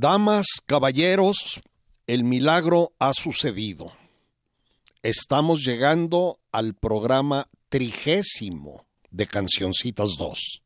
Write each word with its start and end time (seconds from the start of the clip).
Damas, 0.00 0.46
caballeros, 0.64 1.60
el 2.06 2.24
milagro 2.24 2.94
ha 2.98 3.12
sucedido. 3.12 3.92
Estamos 5.02 5.62
llegando 5.62 6.38
al 6.52 6.72
programa 6.72 7.50
trigésimo 7.68 8.86
de 9.10 9.26
Cancioncitas 9.26 10.16
2. 10.16 10.62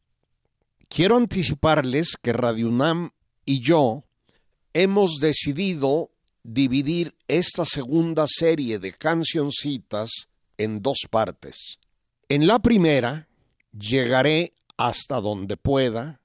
Quiero 0.88 1.16
anticiparles 1.16 2.16
que 2.23 2.32
Radio 2.32 2.68
UNAM 2.68 3.10
y 3.45 3.59
yo 3.59 4.04
hemos 4.73 5.18
decidido 5.18 6.12
dividir 6.45 7.16
esta 7.26 7.64
segunda 7.64 8.26
serie 8.28 8.78
de 8.78 8.92
cancioncitas 8.92 10.28
en 10.59 10.80
dos 10.80 11.09
partes. 11.10 11.80
En 12.28 12.46
la 12.46 12.60
primera 12.60 13.26
llegaré 13.76 14.52
hasta 14.76 15.20
donde 15.20 15.56
pueda 15.56 16.20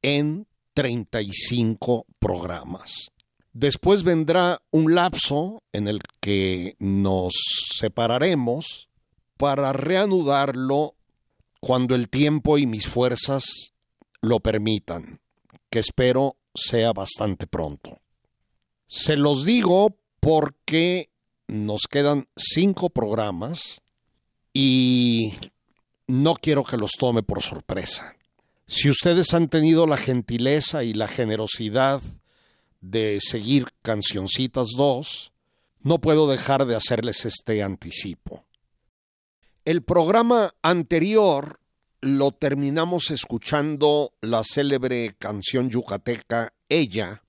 en 0.00 0.46
35 0.74 2.06
programas. 2.18 3.10
Después 3.52 4.02
vendrá 4.02 4.62
un 4.70 4.94
lapso 4.94 5.62
en 5.72 5.86
el 5.86 6.00
que 6.20 6.74
nos 6.78 7.34
separaremos 7.74 8.88
para 9.36 9.72
reanudarlo 9.72 10.94
cuando 11.60 11.94
el 11.94 12.08
tiempo 12.08 12.58
y 12.58 12.66
mis 12.66 12.88
fuerzas 12.88 13.72
lo 14.20 14.40
permitan, 14.40 15.20
que 15.68 15.80
espero 15.80 16.36
sea 16.54 16.92
bastante 16.92 17.46
pronto. 17.46 18.00
Se 18.88 19.16
los 19.16 19.44
digo 19.44 19.96
porque 20.20 21.10
nos 21.46 21.82
quedan 21.88 22.28
cinco 22.36 22.90
programas 22.90 23.82
y 24.54 25.34
no 26.06 26.34
quiero 26.34 26.64
que 26.64 26.76
los 26.76 26.92
tome 26.92 27.22
por 27.22 27.42
sorpresa. 27.42 28.16
Si 28.66 28.88
ustedes 28.88 29.34
han 29.34 29.48
tenido 29.48 29.86
la 29.86 29.96
gentileza 29.96 30.84
y 30.84 30.94
la 30.94 31.08
generosidad 31.08 32.00
de 32.80 33.18
seguir 33.20 33.66
Cancioncitas 33.82 34.68
2, 34.76 35.32
no 35.82 36.00
puedo 36.00 36.28
dejar 36.28 36.66
de 36.66 36.76
hacerles 36.76 37.24
este 37.24 37.62
anticipo. 37.62 38.44
El 39.64 39.82
programa 39.82 40.54
anterior 40.62 41.58
lo 42.00 42.30
terminamos 42.32 43.10
escuchando 43.10 44.12
la 44.20 44.42
célebre 44.44 45.14
canción 45.18 45.70
yucateca 45.70 46.52
Ella 46.68 47.22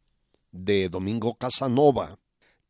de 0.52 0.90
Domingo 0.90 1.36
Casanova 1.36 2.18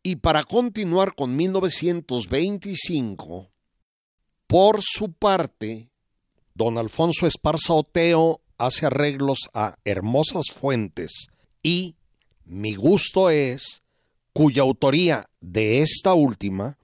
y 0.04 0.18
para 0.18 0.44
continuar 0.44 1.16
con 1.16 1.36
1925, 1.36 3.50
por 4.48 4.80
su 4.82 5.14
parte, 5.14 5.90
don 6.54 6.78
Alfonso 6.78 7.26
Esparza 7.26 7.74
Oteo 7.74 8.43
hace 8.66 8.86
arreglos 8.86 9.50
a 9.54 9.76
hermosas 9.86 10.48
fuentes 10.54 11.28
y 11.62 11.96
Mi 12.46 12.76
gusto 12.76 13.30
es, 13.30 13.82
cuya 14.34 14.64
autoría 14.64 15.30
de 15.40 15.82
esta 15.82 16.14
última 16.14 16.78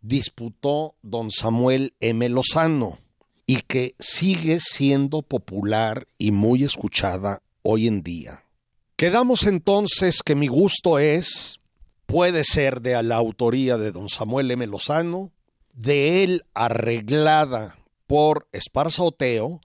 disputó 0.00 0.94
don 1.02 1.30
Samuel 1.30 1.94
M. 2.00 2.28
Lozano 2.28 2.98
y 3.46 3.62
que 3.62 3.96
sigue 3.98 4.60
siendo 4.60 5.22
popular 5.22 6.06
y 6.18 6.30
muy 6.30 6.62
escuchada 6.62 7.42
hoy 7.62 7.88
en 7.88 8.02
día. 8.02 8.44
Quedamos 8.96 9.44
entonces 9.44 10.22
que 10.22 10.36
mi 10.36 10.46
gusto 10.46 10.98
es, 10.98 11.58
puede 12.06 12.44
ser 12.44 12.80
de 12.80 13.02
la 13.02 13.16
autoría 13.16 13.76
de 13.76 13.92
don 13.92 14.08
Samuel 14.08 14.50
M. 14.50 14.66
Lozano, 14.66 15.32
de 15.72 16.22
él 16.22 16.44
arreglada 16.54 17.78
por 18.06 18.46
Esparza 18.52 19.02
Oteo, 19.02 19.60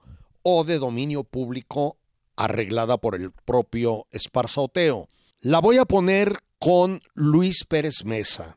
o 0.48 0.62
de 0.62 0.78
dominio 0.78 1.24
público 1.24 1.98
arreglada 2.36 2.98
por 2.98 3.16
el 3.16 3.32
propio 3.32 4.06
Esparza 4.12 4.60
Oteo. 4.60 5.08
La 5.40 5.58
voy 5.58 5.78
a 5.78 5.86
poner 5.86 6.38
con 6.60 7.02
Luis 7.14 7.64
Pérez 7.64 8.04
Mesa, 8.04 8.56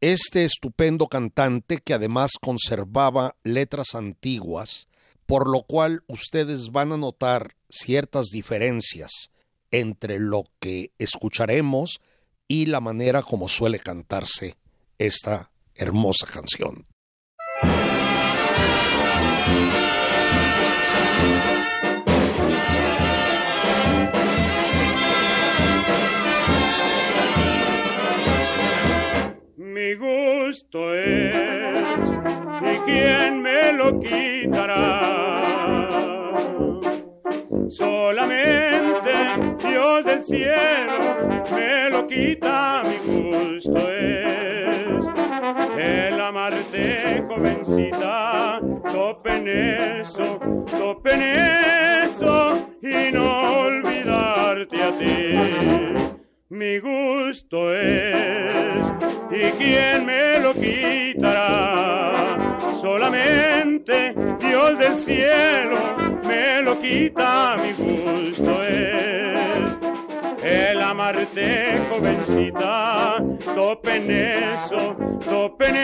este 0.00 0.44
estupendo 0.44 1.06
cantante 1.06 1.78
que 1.78 1.94
además 1.94 2.32
conservaba 2.42 3.36
letras 3.44 3.94
antiguas, 3.94 4.88
por 5.26 5.48
lo 5.48 5.62
cual 5.62 6.02
ustedes 6.08 6.72
van 6.72 6.90
a 6.90 6.96
notar 6.96 7.54
ciertas 7.70 8.30
diferencias 8.32 9.30
entre 9.70 10.18
lo 10.18 10.42
que 10.58 10.90
escucharemos 10.98 12.00
y 12.48 12.66
la 12.66 12.80
manera 12.80 13.22
como 13.22 13.46
suele 13.46 13.78
cantarse 13.78 14.56
esta 14.98 15.52
hermosa 15.76 16.26
canción. 16.26 16.84
Gusto 30.58 30.92
es 30.94 32.18
y 32.62 32.78
quién 32.84 33.42
me 33.42 33.72
lo 33.72 34.00
quitará. 34.00 35.36
Solamente 37.68 39.12
Dios 39.68 40.04
del 40.04 40.22
cielo 40.22 41.42
me 41.54 41.90
lo 41.90 42.06
quita, 42.08 42.82
mi 42.84 42.96
gusto 43.06 43.76
es 43.76 45.06
el 45.76 46.20
amarte 46.20 47.24
jovencita, 47.28 48.60
tope 48.90 49.36
en 49.36 49.48
eso, 50.00 50.40
tope 50.76 51.14
en 51.14 51.22
eso 52.04 52.66
y 52.82 53.12
no 53.12 53.60
olvidarte 53.60 54.82
a 54.82 54.90
ti 54.98 55.87
mi 56.50 56.78
gusto 56.78 57.74
es 57.74 58.86
y 59.30 59.50
quién 59.58 60.06
me 60.06 60.38
lo 60.40 60.54
quitará. 60.54 62.36
Solamente 62.80 64.14
Dios 64.40 64.78
del 64.78 64.96
cielo 64.96 65.78
me 66.26 66.62
lo 66.62 66.80
quita, 66.80 67.56
mi 67.62 67.72
gusto 67.72 68.64
es. 68.64 69.76
El 70.42 70.80
amarte 70.80 71.82
jovencita, 71.90 73.22
tope 73.54 73.96
en 73.96 74.10
eso, 74.54 74.96
tope 75.28 75.68
en 75.68 75.76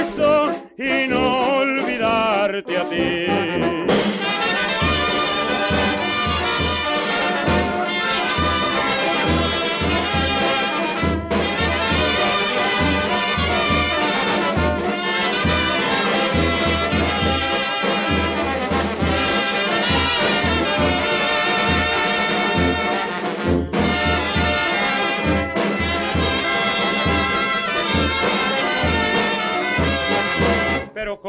eso 0.00 0.52
y 0.76 1.08
no 1.08 1.56
olvidarte 1.58 2.76
a 2.76 2.88
ti. 2.88 4.29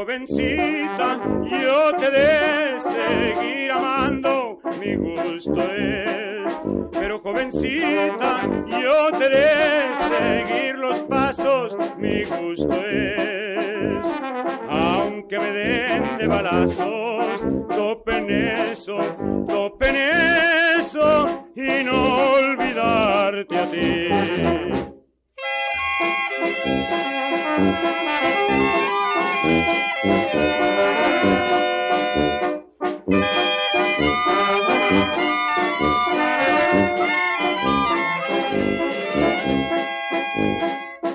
Jovencita, 0.02 1.22
yo 1.44 1.96
te 1.96 2.10
de 2.10 2.80
seguir 2.80 3.72
amando, 3.72 4.58
mi 4.80 4.96
gusto 4.96 5.62
es. 5.62 6.60
Pero 6.92 7.20
jovencita, 7.20 8.50
yo 8.82 9.12
te 9.12 9.30
de 9.30 9.96
seguir 9.96 10.80
los 10.80 11.04
pasos, 11.04 11.78
mi 12.00 12.24
gusto 12.24 12.76
es. 12.84 14.04
Aunque 14.70 15.38
me 15.38 15.52
den 15.52 16.18
de 16.18 16.28
balazos, 16.28 17.46
topen 17.70 18.32
eso, 18.32 18.98
topen 19.48 19.96
eso 20.80 21.46
y 21.56 21.84
no 21.84 22.24
olvidarte 22.40 23.60
a 23.60 23.66
ti. 23.70 24.52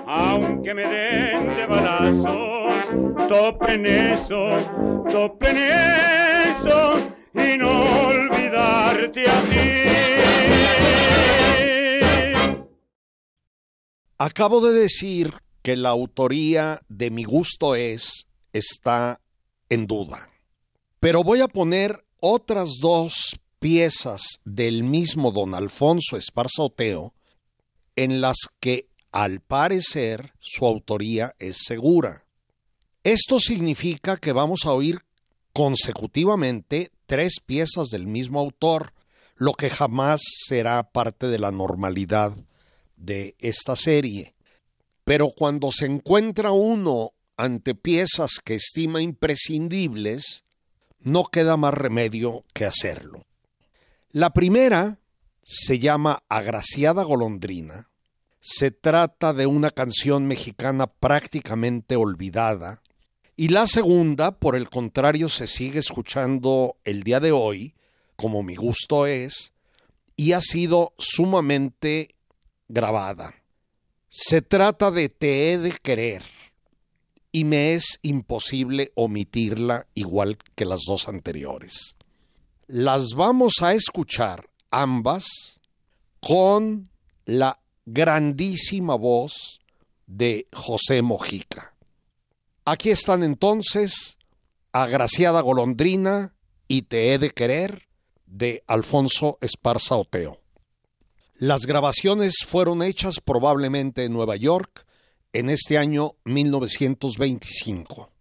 Aunque 0.07 0.73
me 0.73 0.87
den 0.87 1.57
de 1.57 1.67
balazos, 1.67 2.95
topen 3.29 3.87
eso, 3.87 4.57
topen 5.11 5.57
eso 5.57 6.95
y 7.35 7.59
no 7.59 8.07
olvidarte 8.07 9.29
a 9.29 9.41
ti. 9.43 9.87
Acabo 14.19 14.61
de 14.61 14.79
decir 14.79 15.35
que 15.63 15.77
la 15.77 15.89
autoría 15.89 16.81
de 16.89 17.11
mi 17.11 17.25
gusto 17.25 17.75
es 17.75 18.29
está 18.57 19.21
en 19.69 19.87
duda. 19.87 20.29
Pero 21.01 21.23
voy 21.23 21.41
a 21.41 21.49
poner 21.49 22.05
otras 22.21 22.79
dos 22.81 23.39
piezas 23.59 24.41
del 24.45 24.85
mismo 24.85 25.33
don 25.33 25.55
Alfonso 25.55 26.17
Esparza 26.17 26.63
Oteo 26.63 27.15
en 27.97 28.21
las 28.21 28.37
que 28.61 28.89
al 29.13 29.41
parecer 29.41 30.33
su 30.39 30.67
autoría 30.67 31.35
es 31.39 31.59
segura. 31.65 32.27
Esto 33.03 33.41
significa 33.41 34.19
que 34.19 34.33
vamos 34.33 34.67
a 34.67 34.73
oír 34.73 35.01
consecutivamente 35.53 36.91
tres 37.07 37.37
piezas 37.45 37.89
del 37.89 38.07
mismo 38.07 38.41
autor, 38.41 38.93
lo 39.37 39.55
que 39.55 39.71
jamás 39.71 40.21
será 40.47 40.91
parte 40.91 41.29
de 41.29 41.39
la 41.39 41.51
normalidad 41.51 42.37
de 42.97 43.37
esta 43.39 43.77
serie. 43.77 44.35
Pero 45.05 45.31
cuando 45.31 45.71
se 45.71 45.87
encuentra 45.87 46.53
uno 46.53 47.13
ante 47.37 47.75
piezas 47.75 48.41
que 48.43 48.55
estima 48.55 49.03
imprescindibles, 49.03 50.45
no 51.01 51.25
queda 51.25 51.57
más 51.57 51.75
remedio 51.75 52.45
que 52.53 52.65
hacerlo. 52.65 53.27
La 54.11 54.31
primera 54.31 54.99
se 55.43 55.79
llama 55.79 56.21
Agraciada 56.29 57.03
Golondrina. 57.03 57.91
Se 58.41 58.71
trata 58.71 59.33
de 59.33 59.47
una 59.47 59.71
canción 59.71 60.27
mexicana 60.27 60.87
prácticamente 60.87 61.97
olvidada. 61.97 62.83
Y 63.37 63.49
la 63.49 63.67
segunda, 63.67 64.39
por 64.39 64.57
el 64.57 64.71
contrario, 64.71 65.29
se 65.29 65.47
sigue 65.47 65.79
escuchando 65.79 66.77
el 66.85 67.03
día 67.03 67.21
de 67.21 67.33
hoy, 67.33 67.75
como 68.17 68.43
mi 68.43 68.57
gusto 68.57 69.07
es, 69.07 69.53
y 70.17 70.33
ha 70.33 70.41
sido 70.41 70.95
sumamente 70.97 72.15
grabada. 72.69 73.35
Se 74.09 74.41
trata 74.41 74.91
de 74.91 75.11
Te 75.11 75.53
he 75.53 75.59
de 75.59 75.73
querer 75.73 76.23
y 77.37 77.45
me 77.45 77.75
es 77.75 77.99
imposible 78.01 78.93
omitirla 78.95 79.87
igual 79.93 80.39
que 80.55 80.65
las 80.65 80.85
dos 80.89 81.07
anteriores. 81.07 81.95
Las 82.67 83.13
vamos 83.15 83.57
a 83.61 83.75
escuchar 83.75 84.49
ambas 84.71 85.61
con 86.19 86.89
la 87.27 87.61
grandísima 87.85 88.95
voz 88.95 89.61
de 90.07 90.49
José 90.51 91.03
Mojica. 91.03 91.75
Aquí 92.65 92.89
están 92.89 93.23
entonces 93.23 94.17
Agraciada 94.73 95.43
Golondrina 95.43 96.33
y 96.69 96.83
Te 96.83 97.13
he 97.13 97.19
de 97.19 97.33
querer 97.33 97.83
de 98.25 98.65
Alfonso 98.67 99.37
Esparza 99.43 99.95
Oteo. 99.97 100.41
Las 101.35 101.67
grabaciones 101.67 102.37
fueron 102.47 102.83
hechas 102.83 103.21
probablemente 103.23 104.05
en 104.05 104.15
Nueva 104.15 104.37
York 104.37 104.86
en 105.39 105.51
este 105.51 105.77
año 105.77 106.15
1925. 106.25 108.16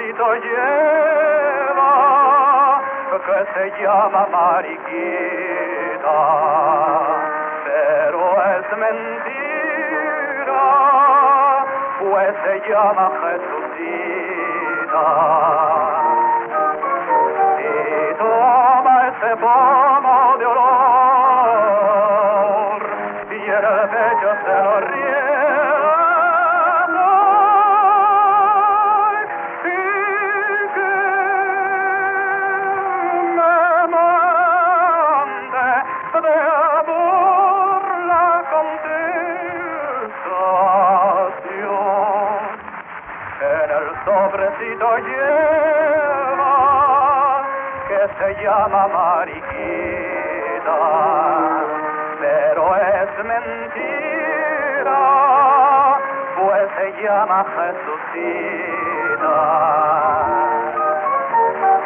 πάλι 0.00 0.12
το 0.12 0.30
γέλα 0.44 1.94
Κάθε 3.26 3.64
για 3.78 3.98
μαμαρικίτα 4.14 6.20
Φέρω 7.62 8.28
εσμεντήρα 8.54 10.68
Που 11.98 12.06
έσαι 12.26 12.54
για 12.66 12.84
να 12.96 13.06
χαιτουσίτα 13.18 15.08
Τι 17.56 17.70
το 18.18 18.28
άμα 18.74 18.94
εσαι 19.08 19.32
πάλι 19.42 19.99
mamma 48.60 48.88
Marikita, 48.88 50.78
pero 52.20 52.76
es 52.76 53.24
mentira, 53.24 55.00
pues 56.36 56.68
se 56.76 57.02
llama 57.02 57.44
Jesucita. 57.54 59.38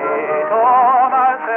Y 0.03 0.13
toma 0.49 1.23
ese 1.37 1.57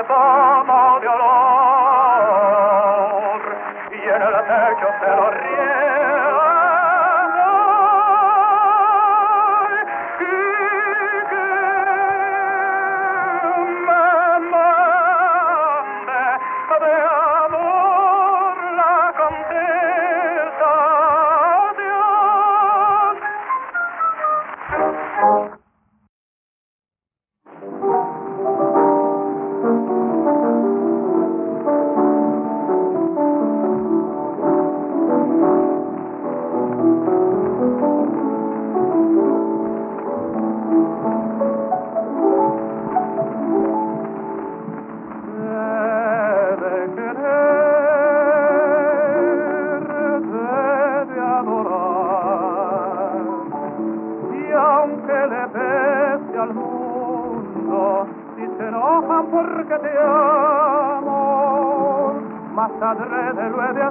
más 62.87 62.99
adrede 62.99 63.49
lo 63.49 63.63
he 63.63 63.73
de 63.73 63.83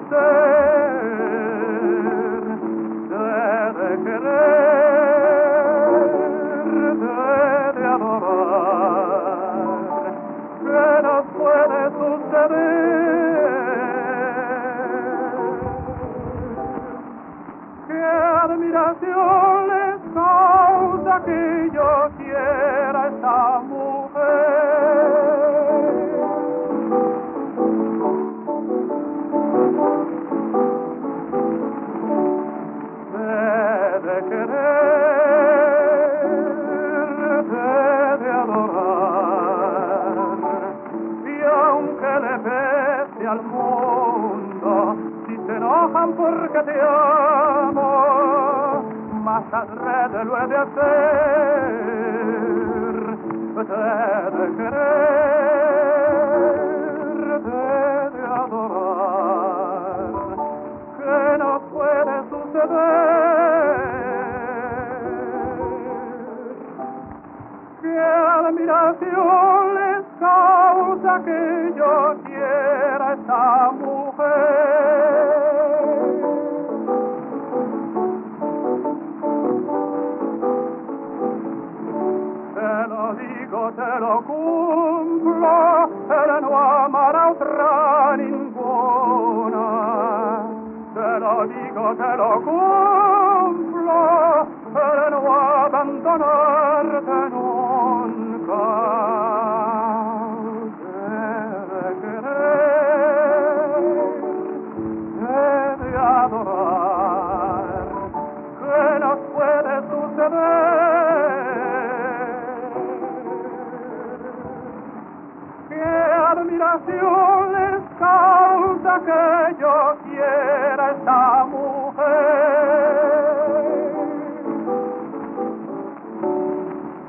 que 119.06 119.56
yo 119.60 119.96
quiera 120.04 120.90
esta 120.90 121.44
mujer? 121.44 122.06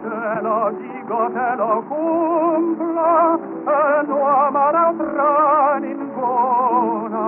Te 0.04 0.42
lo 0.44 0.72
digo, 0.72 1.18
te 1.34 1.56
lo 1.58 1.72
cumplo, 1.90 3.40
no 4.08 4.28
amará 4.28 4.92
otra 4.92 5.80
ninguna. 5.80 7.26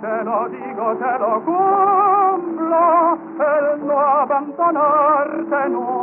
Te 0.00 0.24
lo 0.24 0.48
digo, 0.48 0.94
te 0.96 1.18
lo 1.18 1.32
cumplo, 1.44 3.18
él 3.38 3.86
no 3.86 4.00
abandonarte 4.00 5.68
nunca. 5.68 5.95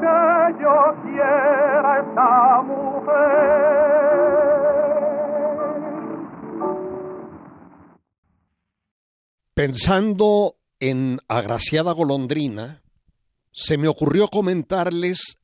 Que 0.00 0.62
yo 0.62 0.76
esta 2.00 2.62
mujer? 2.62 3.92
Pensando 9.54 10.56
en 10.80 11.20
Agraciada 11.28 11.92
Golondrina, 11.92 12.82
se 13.52 13.76
me 13.76 13.88
ocurrió 13.88 14.28
comentarles 14.28 15.36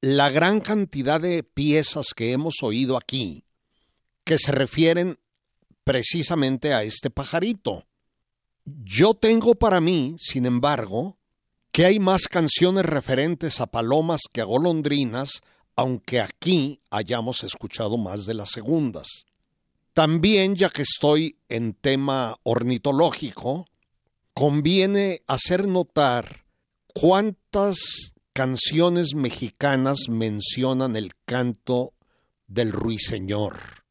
la 0.00 0.30
gran 0.30 0.60
cantidad 0.60 1.20
de 1.20 1.42
piezas 1.42 2.08
que 2.14 2.32
hemos 2.32 2.62
oído 2.62 2.96
aquí 2.96 3.44
que 4.24 4.38
se 4.38 4.52
refieren 4.52 5.18
precisamente 5.84 6.74
a 6.74 6.82
este 6.82 7.10
pajarito. 7.10 7.86
Yo 8.64 9.14
tengo 9.14 9.54
para 9.54 9.80
mí, 9.80 10.16
sin 10.18 10.46
embargo, 10.46 11.16
que 11.72 11.84
hay 11.84 11.98
más 11.98 12.28
canciones 12.28 12.84
referentes 12.84 13.60
a 13.60 13.66
palomas 13.66 14.20
que 14.30 14.40
a 14.40 14.44
golondrinas, 14.44 15.40
aunque 15.74 16.20
aquí 16.20 16.80
hayamos 16.90 17.44
escuchado 17.44 17.96
más 17.96 18.26
de 18.26 18.34
las 18.34 18.50
segundas. 18.50 19.08
También, 19.94 20.54
ya 20.54 20.70
que 20.70 20.82
estoy 20.82 21.36
en 21.48 21.74
tema 21.74 22.36
ornitológico, 22.44 23.66
conviene 24.34 25.22
hacer 25.26 25.66
notar 25.66 26.44
cuántas 26.94 28.12
canciones 28.32 29.14
mexicanas 29.14 30.08
mencionan 30.08 30.96
el 30.96 31.12
canto 31.24 31.94
del 32.46 32.72
ruiseñor. 32.72 33.81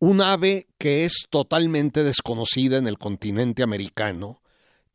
Un 0.00 0.20
ave 0.20 0.68
que 0.78 1.04
es 1.04 1.26
totalmente 1.28 2.04
desconocida 2.04 2.76
en 2.78 2.86
el 2.86 2.98
continente 2.98 3.62
americano, 3.62 4.40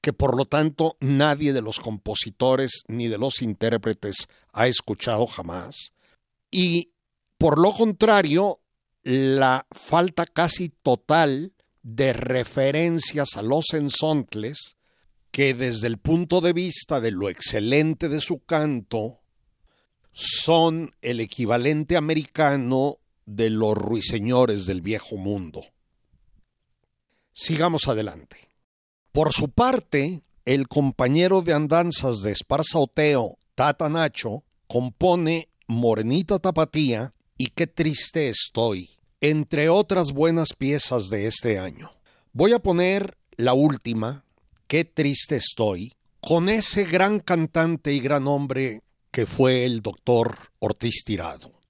que 0.01 0.13
por 0.13 0.37
lo 0.37 0.45
tanto 0.45 0.97
nadie 0.99 1.53
de 1.53 1.61
los 1.61 1.79
compositores 1.79 2.83
ni 2.87 3.07
de 3.07 3.17
los 3.17 3.41
intérpretes 3.41 4.27
ha 4.51 4.67
escuchado 4.67 5.27
jamás, 5.27 5.93
y 6.51 6.91
por 7.37 7.59
lo 7.59 7.73
contrario, 7.73 8.61
la 9.03 9.67
falta 9.71 10.25
casi 10.25 10.69
total 10.69 11.51
de 11.81 12.13
referencias 12.13 13.35
a 13.35 13.41
los 13.41 13.73
ensontles, 13.73 14.77
que 15.31 15.53
desde 15.53 15.87
el 15.87 15.97
punto 15.97 16.39
de 16.39 16.53
vista 16.53 17.01
de 17.01 17.11
lo 17.11 17.29
excelente 17.29 18.07
de 18.07 18.21
su 18.21 18.39
canto, 18.45 19.19
son 20.13 20.95
el 21.01 21.19
equivalente 21.19 21.97
americano 21.97 22.99
de 23.25 23.49
los 23.49 23.77
ruiseñores 23.77 24.65
del 24.65 24.81
viejo 24.81 25.17
mundo. 25.17 25.63
Sigamos 27.31 27.87
adelante. 27.87 28.37
Por 29.11 29.33
su 29.33 29.49
parte, 29.49 30.21
el 30.45 30.67
compañero 30.67 31.41
de 31.41 31.53
andanzas 31.53 32.21
de 32.21 32.31
Esparza 32.31 32.79
Oteo, 32.79 33.37
Tata 33.55 33.89
Nacho, 33.89 34.43
compone 34.67 35.49
Morenita 35.67 36.39
Tapatía 36.39 37.13
y 37.37 37.47
Qué 37.47 37.67
triste 37.67 38.29
estoy, 38.29 38.91
entre 39.21 39.69
otras 39.69 40.11
buenas 40.11 40.49
piezas 40.57 41.09
de 41.09 41.27
este 41.27 41.59
año. 41.59 41.91
Voy 42.31 42.53
a 42.53 42.59
poner 42.59 43.17
la 43.35 43.53
última, 43.53 44.25
Qué 44.67 44.85
triste 44.85 45.35
estoy, 45.35 45.93
con 46.19 46.49
ese 46.49 46.85
gran 46.85 47.19
cantante 47.19 47.93
y 47.93 47.99
gran 47.99 48.27
hombre 48.27 48.81
que 49.11 49.25
fue 49.25 49.65
el 49.65 49.81
doctor 49.81 50.37
Ortiz 50.59 51.03
Tirado. 51.05 51.62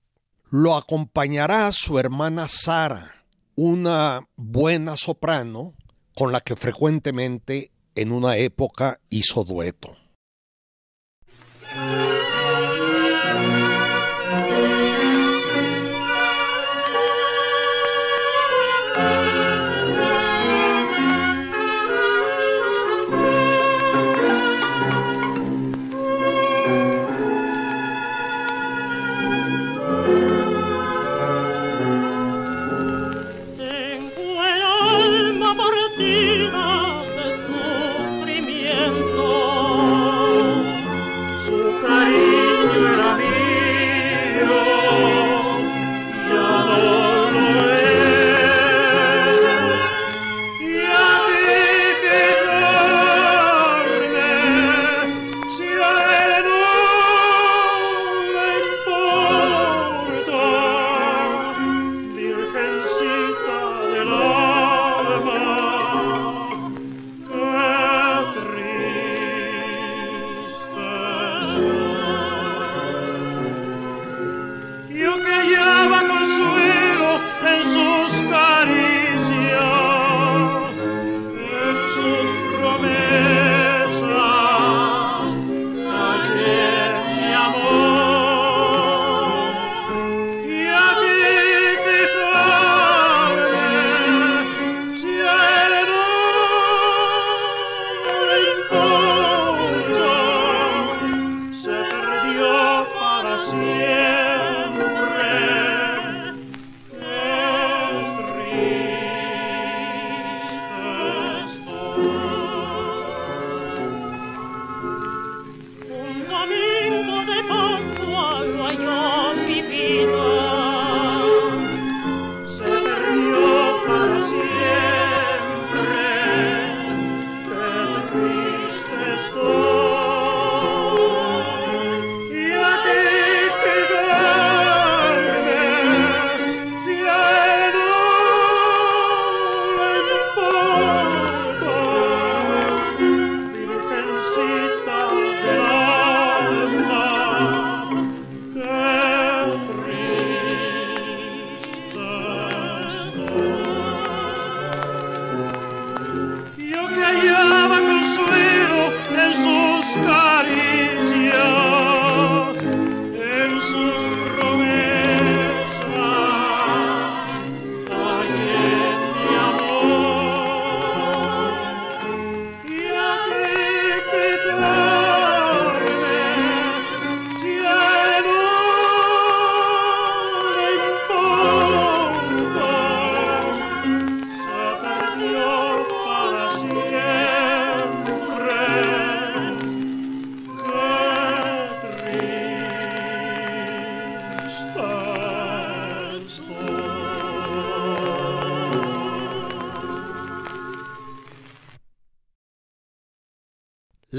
Lo 0.55 0.75
acompañará 0.75 1.71
su 1.71 1.97
hermana 1.97 2.47
Sara, 2.47 3.25
una 3.55 4.27
buena 4.35 4.97
soprano 4.97 5.73
con 6.13 6.31
la 6.31 6.41
que 6.41 6.55
frecuentemente 6.55 7.71
en 7.95 8.11
una 8.11 8.37
época 8.37 8.99
hizo 9.09 9.43
dueto. 9.45 9.95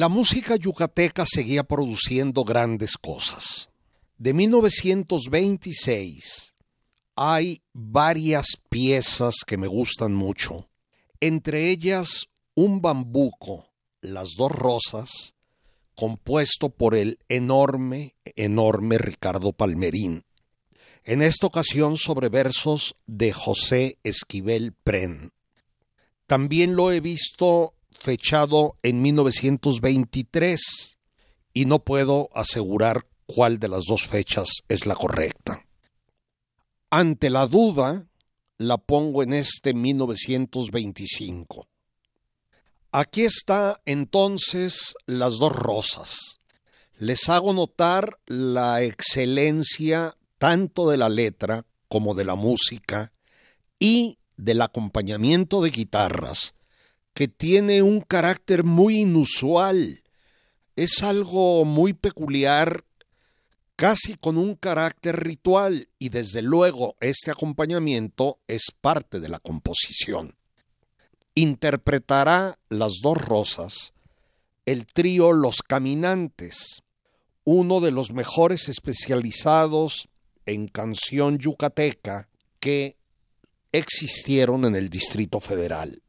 La 0.04 0.10
música 0.10 0.56
yucateca 0.56 1.24
seguía 1.24 1.64
produciendo 1.64 2.44
grandes 2.44 2.98
cosas. 2.98 3.70
De 4.18 4.34
1926 4.34 6.52
hay 7.16 7.62
varias 7.72 8.48
piezas 8.68 9.36
que 9.46 9.56
me 9.56 9.66
gustan 9.66 10.14
mucho, 10.14 10.68
entre 11.20 11.70
ellas 11.70 12.26
un 12.54 12.82
bambuco, 12.82 13.70
las 14.02 14.34
dos 14.36 14.52
rosas, 14.52 15.34
compuesto 15.94 16.68
por 16.68 16.94
el 16.94 17.18
enorme, 17.30 18.14
enorme 18.36 18.98
Ricardo 18.98 19.54
Palmerín. 19.54 20.26
En 21.04 21.22
esta 21.22 21.46
ocasión 21.46 21.96
sobre 21.96 22.28
versos 22.28 22.94
de 23.06 23.32
José 23.32 23.96
Esquivel 24.02 24.74
Pren. 24.74 25.32
También 26.26 26.76
lo 26.76 26.92
he 26.92 27.00
visto 27.00 27.72
fechado 27.98 28.76
en 28.83 29.02
1923 29.02 30.98
y 31.52 31.64
no 31.64 31.78
puedo 31.85 32.28
asegurar 32.35 33.07
cuál 33.26 33.59
de 33.59 33.68
las 33.68 33.85
dos 33.85 34.07
fechas 34.07 34.48
es 34.68 34.87
la 34.87 34.94
correcta. 34.94 35.64
Ante 36.90 37.30
la 37.30 37.46
duda, 37.46 38.07
la 38.59 38.78
pongo 38.78 39.22
en 39.22 39.33
este 39.33 39.74
1925. 39.74 41.66
Aquí 42.92 43.22
está 43.22 43.80
entonces 43.87 44.94
las 45.07 45.38
dos 45.38 45.54
rosas. 45.54 46.40
Les 46.96 47.28
hago 47.28 47.52
notar 47.52 48.20
la 48.26 48.83
excelencia 48.83 50.16
tanto 50.38 50.88
de 50.88 50.96
la 50.96 51.09
letra 51.09 51.66
como 51.88 52.14
de 52.14 52.24
la 52.24 52.37
música 52.37 53.12
y 53.78 54.18
del 54.37 54.62
acompañamiento 54.62 55.61
de 55.61 55.70
guitarras, 55.70 56.54
que 57.14 57.29
tiene 57.29 57.83
un 57.83 58.00
carácter 58.00 58.64
muy 58.64 59.00
inusual. 59.00 60.03
Es 60.77 61.03
algo 61.03 61.64
muy 61.64 61.92
peculiar, 61.92 62.85
casi 63.77 64.16
con 64.16 64.37
un 64.37 64.57
carácter 64.57 65.22
ritual, 65.24 65.88
y 65.98 66.11
desde 66.11 66.42
luego 66.42 66.96
este 67.00 67.31
acompañamiento 67.31 68.38
es 68.46 68.64
parte 68.81 69.20
de 69.20 69.29
la 69.29 69.38
composición 69.38 70.35
interpretará 71.35 72.59
Las 72.68 73.00
dos 73.03 73.18
rosas, 73.18 73.92
el 74.66 74.87
trío 74.87 75.33
Los 75.33 75.62
Caminantes, 75.62 76.83
uno 77.44 77.81
de 77.81 77.90
los 77.90 78.12
mejores 78.12 78.68
especializados 78.68 80.09
en 80.46 80.68
canción 80.68 81.38
yucateca 81.38 82.29
que 82.61 82.96
existieron 83.72 84.64
en 84.64 84.77
el 84.77 84.88
Distrito 84.88 85.40
Federal. 85.40 86.03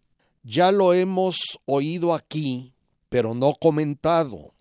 Ya 0.47 0.71
lo 0.71 0.93
hemos 0.93 1.35
oído 1.65 2.13
aquí, 2.13 2.73
pero 3.09 3.33
no 3.33 3.55
comentado. 3.59 4.53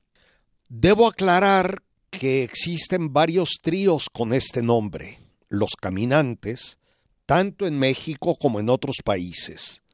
Debo 0.68 1.06
aclarar 1.06 1.82
que 2.10 2.42
existen 2.42 3.12
varios 3.12 3.58
tríos 3.60 4.08
con 4.10 4.32
este 4.32 4.62
nombre, 4.62 5.18
Los 5.48 5.76
Caminantes, 5.80 6.78
tanto 7.26 7.66
en 7.66 7.78
México 7.78 8.36
como 8.36 8.58
en 8.58 8.68
otros 8.68 8.96
países 9.04 9.84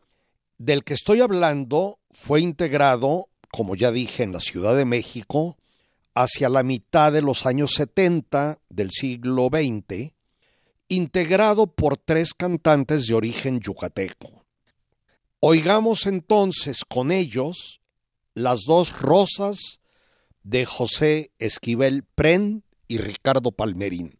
del 0.60 0.84
que 0.84 0.92
estoy 0.92 1.22
hablando 1.22 1.98
fue 2.12 2.42
integrado, 2.42 3.30
como 3.50 3.76
ya 3.76 3.90
dije, 3.90 4.24
en 4.24 4.32
la 4.32 4.40
Ciudad 4.40 4.76
de 4.76 4.84
México 4.84 5.56
hacia 6.14 6.50
la 6.50 6.62
mitad 6.62 7.12
de 7.12 7.22
los 7.22 7.46
años 7.46 7.72
70 7.76 8.58
del 8.68 8.90
siglo 8.90 9.48
XX, 9.50 10.12
integrado 10.88 11.66
por 11.66 11.96
tres 11.96 12.34
cantantes 12.34 13.06
de 13.06 13.14
origen 13.14 13.60
yucateco. 13.60 14.39
Oigamos 15.42 16.04
entonces 16.04 16.84
con 16.84 17.10
ellos 17.10 17.80
las 18.34 18.60
dos 18.66 19.00
rosas 19.00 19.80
de 20.42 20.66
José 20.66 21.32
Esquivel 21.38 22.04
Pren 22.14 22.62
y 22.88 22.98
Ricardo 22.98 23.50
Palmerín. 23.50 24.19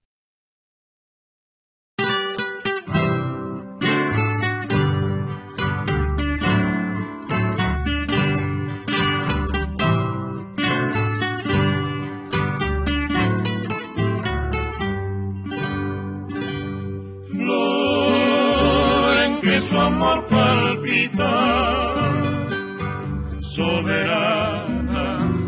Soberana 23.41 25.07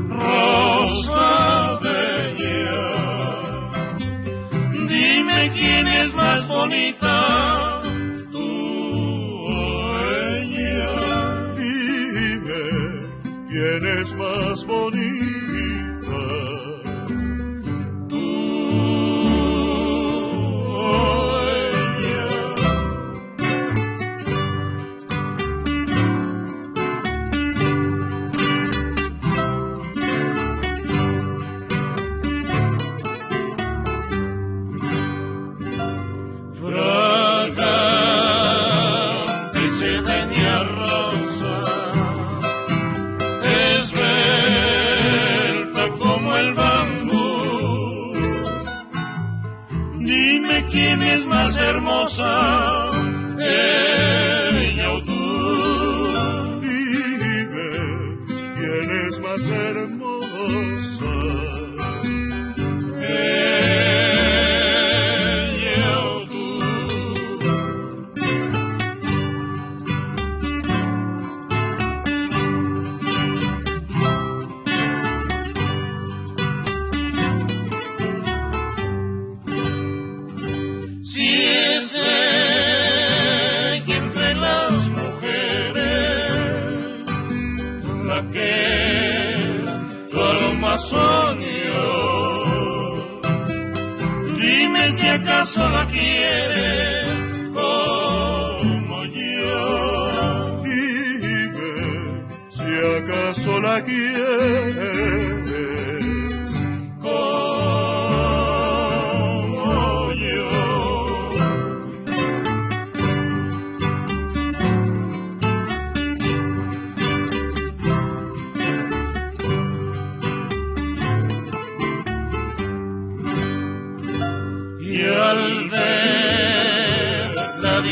rosa 0.08 1.78
bella. 1.82 2.84
Dime 4.88 5.50
quién 5.54 5.86
es 5.88 6.14
más 6.14 6.46
bonita, 6.48 7.51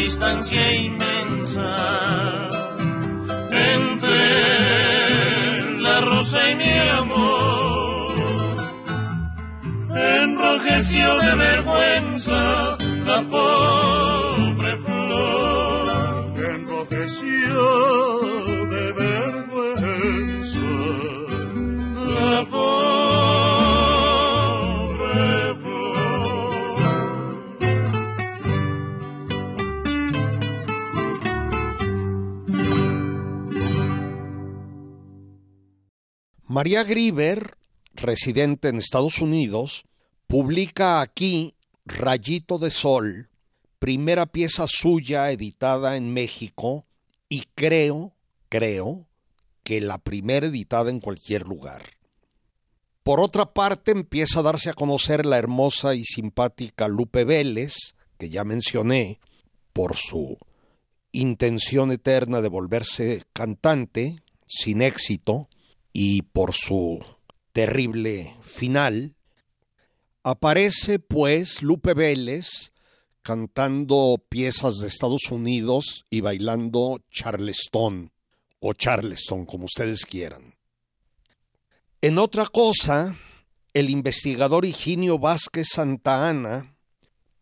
distancia 0.00 0.72
inmensa 0.72 1.70
entre 3.50 4.20
la 5.78 6.00
rosa 6.00 6.50
y 6.50 6.54
mi 6.54 6.78
amor. 7.02 8.14
Enrojeció 10.22 11.18
de 11.18 11.34
vergüenza 11.34 12.79
María 36.50 36.82
Grieber, 36.82 37.56
residente 37.94 38.70
en 38.70 38.80
Estados 38.80 39.20
Unidos, 39.20 39.84
publica 40.26 41.00
aquí 41.00 41.54
Rayito 41.84 42.58
de 42.58 42.72
Sol, 42.72 43.28
primera 43.78 44.26
pieza 44.26 44.64
suya 44.66 45.30
editada 45.30 45.96
en 45.96 46.12
México 46.12 46.86
y 47.28 47.44
creo, 47.54 48.14
creo, 48.48 49.06
que 49.62 49.80
la 49.80 49.98
primera 49.98 50.48
editada 50.48 50.90
en 50.90 50.98
cualquier 50.98 51.46
lugar. 51.46 51.84
Por 53.04 53.20
otra 53.20 53.54
parte, 53.54 53.92
empieza 53.92 54.40
a 54.40 54.42
darse 54.42 54.70
a 54.70 54.74
conocer 54.74 55.26
la 55.26 55.38
hermosa 55.38 55.94
y 55.94 56.02
simpática 56.02 56.88
Lupe 56.88 57.22
Vélez, 57.22 57.94
que 58.18 58.28
ya 58.28 58.42
mencioné, 58.42 59.20
por 59.72 59.94
su 59.94 60.36
intención 61.12 61.92
eterna 61.92 62.40
de 62.40 62.48
volverse 62.48 63.22
cantante, 63.32 64.24
sin 64.48 64.82
éxito, 64.82 65.48
y 65.92 66.22
por 66.22 66.54
su 66.54 67.04
terrible 67.52 68.36
final. 68.42 69.14
Aparece, 70.22 70.98
pues, 70.98 71.62
Lupe 71.62 71.94
Vélez 71.94 72.72
cantando 73.22 74.22
piezas 74.28 74.78
de 74.78 74.88
Estados 74.88 75.30
Unidos 75.30 76.06
y 76.10 76.20
bailando 76.20 77.00
Charleston, 77.10 78.12
o 78.60 78.72
Charleston, 78.72 79.46
como 79.46 79.64
ustedes 79.64 80.04
quieran. 80.04 80.54
En 82.00 82.18
otra 82.18 82.46
cosa, 82.46 83.16
el 83.72 83.90
investigador 83.90 84.64
Higinio 84.64 85.18
Vázquez 85.18 85.68
Santa 85.68 86.28
Ana 86.28 86.74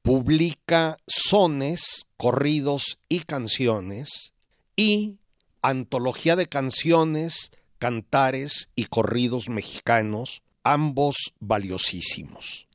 publica 0.03 0.99
sones, 1.07 2.07
corridos 2.17 2.99
y 3.09 3.21
canciones 3.21 4.33
y 4.75 5.19
antología 5.63 6.35
de 6.35 6.49
canciones, 6.49 7.51
cantares 7.79 8.69
y 8.75 8.87
corridos 8.87 9.49
mexicanos, 9.49 10.43
ambos 10.63 11.17
valiosísimos. 11.41 12.67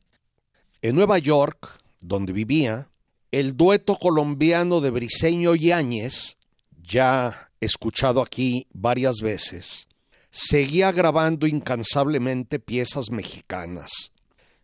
En 0.82 0.96
Nueva 0.96 1.18
York, 1.18 1.82
donde 2.00 2.34
vivía, 2.34 2.89
el 3.32 3.56
dueto 3.58 3.96
colombiano 3.96 4.82
de 4.82 4.92
Briseño 4.92 5.56
Yáñez, 5.56 6.38
ya 6.82 7.50
escuchado 7.60 8.22
aquí 8.22 8.68
varias 8.74 9.22
veces, 9.22 9.88
seguía 10.30 10.92
grabando 10.92 11.48
incansablemente 11.48 12.60
piezas 12.60 13.12
mexicanas. 13.12 14.12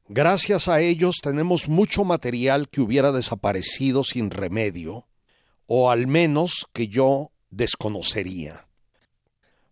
Gracias 0.07 0.67
a 0.67 0.81
ellos 0.81 1.17
tenemos 1.21 1.67
mucho 1.67 2.03
material 2.03 2.69
que 2.69 2.81
hubiera 2.81 3.11
desaparecido 3.11 4.03
sin 4.03 4.31
remedio, 4.31 5.07
o 5.67 5.91
al 5.91 6.07
menos 6.07 6.67
que 6.73 6.87
yo 6.87 7.31
desconocería. 7.51 8.68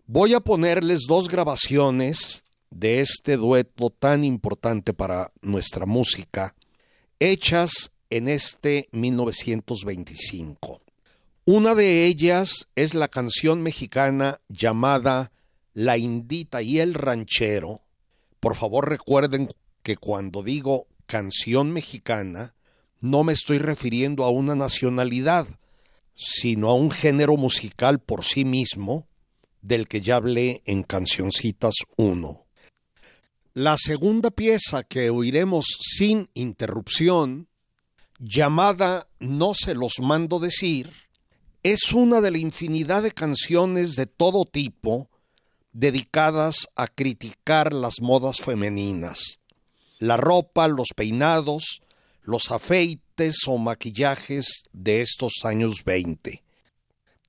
Voy 0.09 0.33
a 0.33 0.39
ponerles 0.39 1.01
dos 1.05 1.27
grabaciones 1.27 2.45
de 2.69 3.01
este 3.01 3.35
dueto 3.35 3.89
tan 3.89 4.23
importante 4.23 4.93
para 4.93 5.33
nuestra 5.41 5.85
música, 5.85 6.55
hechas 7.19 7.91
en 8.09 8.29
este 8.29 8.87
1925. 8.93 10.79
Una 11.43 11.75
de 11.75 12.05
ellas 12.05 12.69
es 12.75 12.93
la 12.93 13.09
canción 13.09 13.61
mexicana 13.61 14.39
llamada 14.47 15.33
La 15.73 15.97
Indita 15.97 16.61
y 16.61 16.79
el 16.79 16.93
Ranchero. 16.93 17.81
Por 18.39 18.55
favor 18.55 18.87
recuerden 18.87 19.49
que 19.83 19.97
cuando 19.97 20.41
digo 20.41 20.87
canción 21.05 21.73
mexicana, 21.73 22.55
no 23.01 23.25
me 23.25 23.33
estoy 23.33 23.57
refiriendo 23.57 24.23
a 24.23 24.29
una 24.29 24.55
nacionalidad, 24.55 25.47
sino 26.15 26.69
a 26.69 26.75
un 26.75 26.91
género 26.91 27.35
musical 27.35 27.99
por 27.99 28.23
sí 28.23 28.45
mismo, 28.45 29.05
del 29.61 29.87
que 29.87 30.01
ya 30.01 30.17
hablé 30.17 30.61
en 30.65 30.83
Cancioncitas 30.83 31.75
1. 31.95 32.45
La 33.53 33.75
segunda 33.77 34.29
pieza 34.29 34.83
que 34.83 35.09
oiremos 35.09 35.65
sin 35.79 36.29
interrupción, 36.33 37.47
llamada 38.19 39.07
No 39.19 39.53
se 39.53 39.73
los 39.73 39.99
mando 39.99 40.39
decir, 40.39 40.91
es 41.63 41.91
una 41.91 42.21
de 42.21 42.31
la 42.31 42.37
infinidad 42.37 43.03
de 43.03 43.11
canciones 43.11 43.95
de 43.95 44.05
todo 44.05 44.45
tipo 44.45 45.09
dedicadas 45.73 46.67
a 46.75 46.87
criticar 46.87 47.73
las 47.73 47.95
modas 48.01 48.37
femeninas, 48.37 49.39
la 49.99 50.17
ropa, 50.17 50.67
los 50.67 50.87
peinados, 50.95 51.81
los 52.21 52.51
afeites 52.51 53.37
o 53.47 53.57
maquillajes 53.57 54.63
de 54.71 55.01
estos 55.01 55.33
años 55.43 55.83
20, 55.83 56.43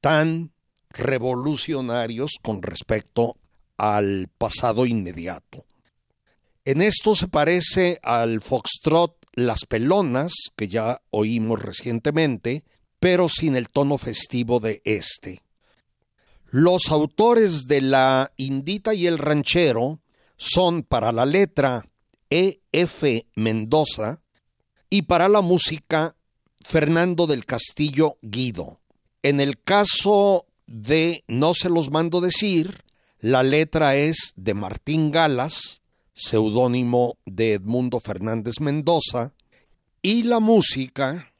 tan 0.00 0.52
revolucionarios 0.98 2.32
con 2.42 2.62
respecto 2.62 3.36
al 3.76 4.28
pasado 4.36 4.84
inmediato. 4.86 5.64
En 6.64 6.82
esto 6.82 7.14
se 7.14 7.28
parece 7.28 7.98
al 8.02 8.40
foxtrot 8.40 9.14
Las 9.32 9.64
Pelonas, 9.64 10.32
que 10.56 10.68
ya 10.68 11.00
oímos 11.10 11.62
recientemente, 11.62 12.64
pero 13.00 13.28
sin 13.28 13.56
el 13.56 13.68
tono 13.68 13.96
festivo 13.96 14.60
de 14.60 14.82
este. 14.84 15.42
Los 16.50 16.90
autores 16.90 17.68
de 17.68 17.80
La 17.80 18.32
Indita 18.36 18.94
y 18.94 19.06
el 19.06 19.18
Ranchero 19.18 20.00
son 20.36 20.82
para 20.82 21.12
la 21.12 21.24
letra 21.24 21.86
E. 22.30 22.60
F. 22.72 23.26
Mendoza 23.34 24.20
y 24.90 25.02
para 25.02 25.28
la 25.28 25.40
música 25.40 26.16
Fernando 26.60 27.26
del 27.26 27.46
Castillo 27.46 28.18
Guido. 28.22 28.80
En 29.22 29.40
el 29.40 29.62
caso 29.62 30.47
de 30.68 31.24
No 31.26 31.54
se 31.54 31.70
los 31.70 31.90
mando 31.90 32.20
decir, 32.20 32.84
la 33.20 33.42
letra 33.42 33.96
es 33.96 34.32
de 34.36 34.54
Martín 34.54 35.10
Galas, 35.10 35.82
seudónimo 36.12 37.16
de 37.24 37.54
Edmundo 37.54 37.98
Fernández 37.98 38.60
Mendoza, 38.60 39.32
y 40.02 40.22
la 40.22 40.38
música 40.38 41.32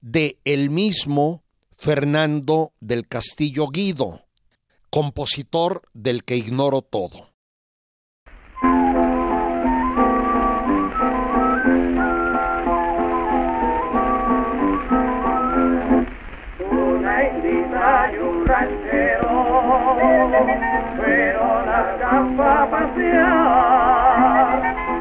de 0.00 0.38
el 0.44 0.70
mismo 0.70 1.42
Fernando 1.76 2.72
del 2.80 3.06
Castillo 3.08 3.68
Guido, 3.68 4.24
compositor 4.88 5.82
del 5.92 6.24
que 6.24 6.36
ignoro 6.36 6.80
todo. 6.80 7.29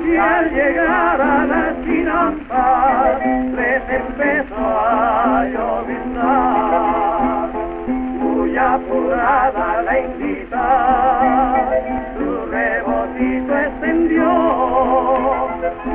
Y 0.05 0.17
al 0.17 0.53
llegar 0.53 1.21
a 1.21 1.45
la 1.45 1.73
chinampa 1.83 3.17
les 3.55 3.89
empezó 3.89 4.55
a 4.57 5.45
lloviznar. 5.45 7.49
Muy 7.87 8.57
apurada 8.57 9.81
la 9.83 9.99
indita, 9.99 11.69
su 12.17 12.45
rebotito 12.51 13.57
extendió 13.57 14.29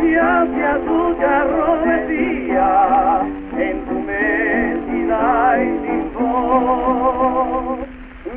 y 0.02 0.14
hacia 0.14 0.78
su 0.84 1.16
carro 1.18 1.76
decía 1.84 3.20
en 3.58 4.06
mentira 4.06 5.62
y 5.62 5.64
sin 5.86 6.04
voz. 6.14 7.93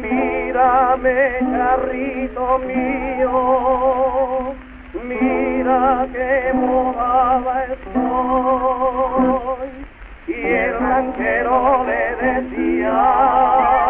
Mírame, 0.10 1.40
carrito 1.52 2.60
mío, 2.60 3.36
mira 4.94 6.08
qué 6.14 6.54
mojada 6.54 7.66
estoy. 7.66 9.08
Y 10.28 10.34
el 10.34 10.80
ranchero 10.80 11.86
le 11.86 12.16
decía, 12.26 13.87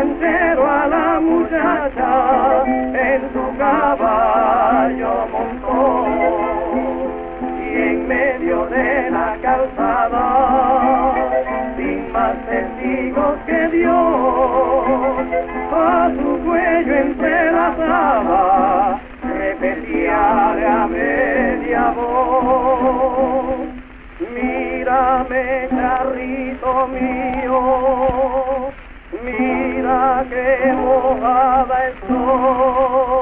el 0.00 0.20
ranchero 0.20 0.47
que 29.88 30.72
mojada 30.74 31.88
estoy. 31.88 33.18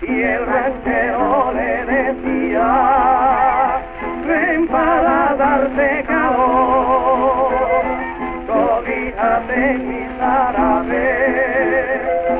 Y 0.00 0.22
el 0.22 0.46
ranchero 0.46 1.52
le 1.52 1.84
decía, 1.84 2.66
ven 4.26 4.66
para 4.68 5.34
darte 5.36 6.04
calor, 6.06 7.52
cobíjate 8.46 9.78
mi 9.78 10.08
zarape, 10.18 11.06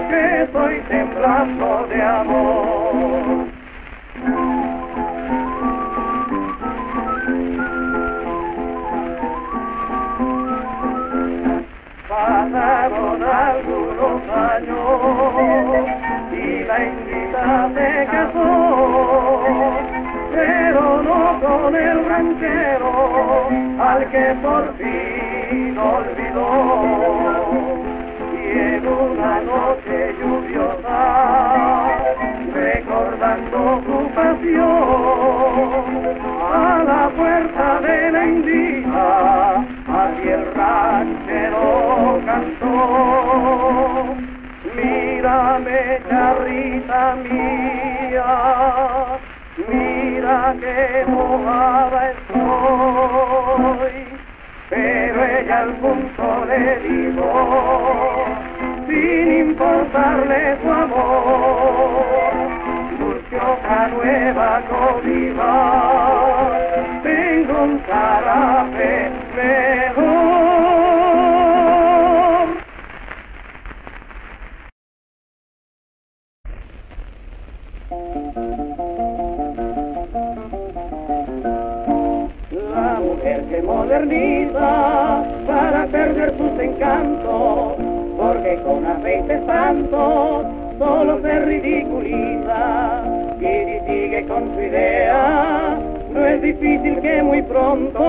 que 0.08 0.42
estoy 0.44 0.80
temblando 0.88 1.86
de 1.88 2.02
amor. 2.02 2.47
Y 16.32 16.64
la 16.64 16.84
indita 16.84 17.70
se 17.74 18.06
casó, 18.06 19.42
pero 20.32 21.02
no 21.02 21.40
con 21.40 21.76
el 21.76 22.04
ranchero 22.06 23.48
al 23.80 24.06
que 24.10 24.34
por 24.42 24.74
fin 24.76 25.78
olvidó. 25.78 26.48
Y 28.32 28.58
en 28.58 28.86
una 28.86 29.40
noche 29.42 30.14
lluviosa, 30.20 31.00
recordando 32.54 33.58
su 33.86 33.96
pasión, 34.14 35.88
a 36.52 36.84
la 36.84 37.02
puerta 37.16 37.80
de 37.80 38.10
la 38.10 38.26
indita, 38.26 38.67
Mírame, 45.38 46.00
charrita 46.08 47.14
mía, 47.22 48.34
mira 49.68 50.54
que 50.58 51.04
mojada 51.06 52.10
estoy. 52.10 53.96
Pero 54.68 55.24
ella 55.24 55.58
al 55.60 55.72
punto 55.74 56.44
le 56.44 56.78
dijo, 56.80 57.30
sin 58.88 59.26
importarle 59.50 60.56
su 60.60 60.68
amor, 60.72 62.34
busque 62.98 63.36
otra 63.36 63.88
nueva 63.94 64.60
cobija, 64.68 65.87
difícil 96.52 97.00
que 97.02 97.22
muy 97.22 97.42
pronto 97.42 98.00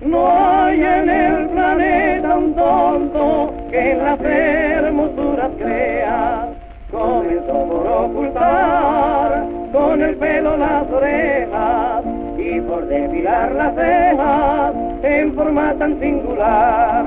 no 0.00 0.30
hay 0.30 0.80
en 0.80 1.10
el 1.10 1.48
planeta 1.48 2.36
un 2.36 2.54
tonto 2.54 3.52
que 3.70 3.90
en 3.92 4.04
las 4.04 4.20
hermosuras 4.20 5.50
crea. 5.58 6.46
Comenzó 6.92 7.66
por 7.68 7.86
ocultar 7.86 9.44
con 9.72 10.02
el 10.02 10.16
pelo 10.16 10.56
las 10.56 10.90
orejas 10.90 12.02
y 12.38 12.60
por 12.60 12.86
depilar 12.86 13.52
las 13.52 13.74
cejas 13.74 14.72
en 15.02 15.34
forma 15.34 15.74
tan 15.74 16.00
singular 16.00 17.04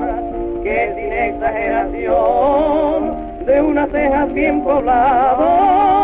que 0.62 0.92
sin 0.96 1.12
exageración 1.12 3.16
de 3.46 3.62
unas 3.62 3.90
cejas 3.90 4.32
bien 4.34 4.62
pobladas 4.62 5.94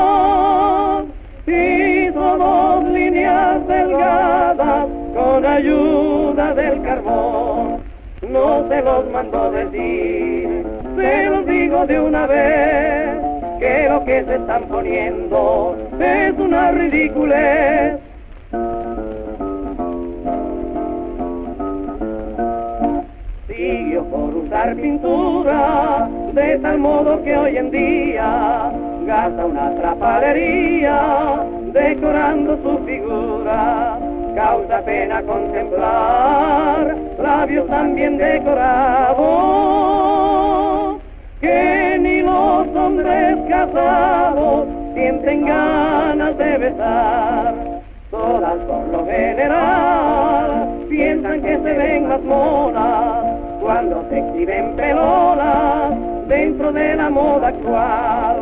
delgadas 3.66 4.87
con 5.14 5.46
ayuda 5.46 6.55
del 6.55 6.83
carbón. 6.83 7.81
No 8.29 8.68
se 8.68 8.83
los 8.83 9.11
mandó 9.11 9.50
decir, 9.50 10.66
se 10.96 11.26
los 11.26 11.46
digo 11.46 11.87
de 11.87 12.00
una 12.00 12.26
vez, 12.26 13.18
que 13.59 13.88
lo 13.88 14.05
que 14.05 14.24
se 14.24 14.35
están 14.37 14.62
poniendo 14.64 15.76
es 15.98 16.33
una 16.38 16.70
ridiculez. 16.72 17.98
Siguió 23.48 24.05
por 24.05 24.35
usar 24.35 24.74
pintura 24.76 26.09
de 26.33 26.59
tal 26.59 26.79
modo 26.79 27.22
que 27.22 27.37
hoy 27.37 27.57
en 27.57 27.70
día 27.70 28.72
gasta 29.07 29.44
una 29.44 29.74
trapalería 29.74 31.44
decorando 31.72 32.59
su 32.62 32.79
figura. 32.87 33.29
Causa 34.34 34.80
pena 34.82 35.22
contemplar 35.22 36.96
labios 37.18 37.66
tan 37.68 37.94
bien 37.94 38.16
decorados 38.16 39.20
que 41.40 41.98
ni 42.00 42.22
los 42.22 42.66
hombres 42.76 43.38
casados 43.48 44.66
sienten 44.94 45.46
ganas 45.46 46.38
de 46.38 46.58
besar. 46.58 47.54
Todas 48.10 48.56
por 48.66 48.86
lo 48.88 49.04
general 49.06 50.68
piensan 50.88 51.42
que 51.42 51.54
se 51.54 51.74
ven 51.74 52.08
más 52.08 52.22
monas 52.22 53.24
cuando 53.60 54.04
se 54.08 54.18
exhiben 54.18 54.76
pelonas 54.76 55.94
dentro 56.28 56.72
de 56.72 56.94
la 56.96 57.10
moda 57.10 57.48
actual 57.48 58.36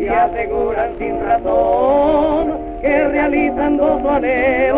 y 0.00 0.08
aseguran 0.08 0.90
sin 0.98 1.20
razón 1.20 2.67
que 2.80 3.08
realizando 3.08 4.00
su 4.00 4.08
anhelo 4.08 4.76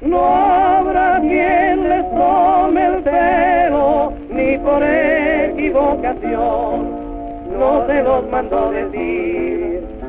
no 0.00 0.24
habrá 0.24 1.20
quien 1.20 1.88
les 1.88 2.14
tome 2.14 2.86
el 2.86 3.02
pelo 3.02 4.12
ni 4.30 4.58
por 4.58 4.82
equivocación. 4.82 6.76
No 7.58 7.86
se 7.86 8.02
los 8.02 8.30
mando 8.30 8.70
decir 8.70 9.66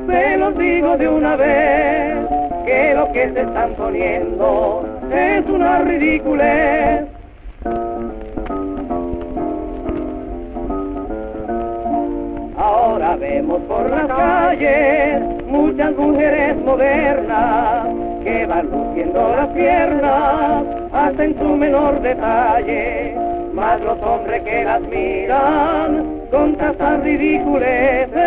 se 0.08 0.38
los 0.38 0.56
digo 0.56 0.96
de 0.96 1.06
una 1.06 1.36
vez 1.36 2.16
que 2.64 2.94
lo 2.94 3.12
que 3.12 3.30
se 3.30 3.42
están 3.42 3.74
poniendo 3.74 4.86
es 5.12 5.46
una 5.46 5.80
ridiculez. 5.80 7.04
Ahora 12.56 13.16
vemos 13.16 13.60
por 13.68 13.90
las 13.90 14.06
calles 14.06 15.17
muchas 15.48 15.96
mujeres 15.96 16.56
modernas 16.64 17.86
que 18.22 18.46
van 18.46 18.70
luciendo 18.70 19.34
las 19.36 19.48
piernas 19.48 20.64
hasta 20.92 21.24
en 21.24 21.38
su 21.38 21.56
menor 21.56 22.00
detalle. 22.00 23.16
Más 23.52 23.80
los 23.80 24.00
hombres 24.02 24.42
que 24.42 24.64
las 24.64 24.80
miran 24.82 26.04
con 26.30 26.54
tantas 26.56 27.02
ridiculeces 27.02 28.18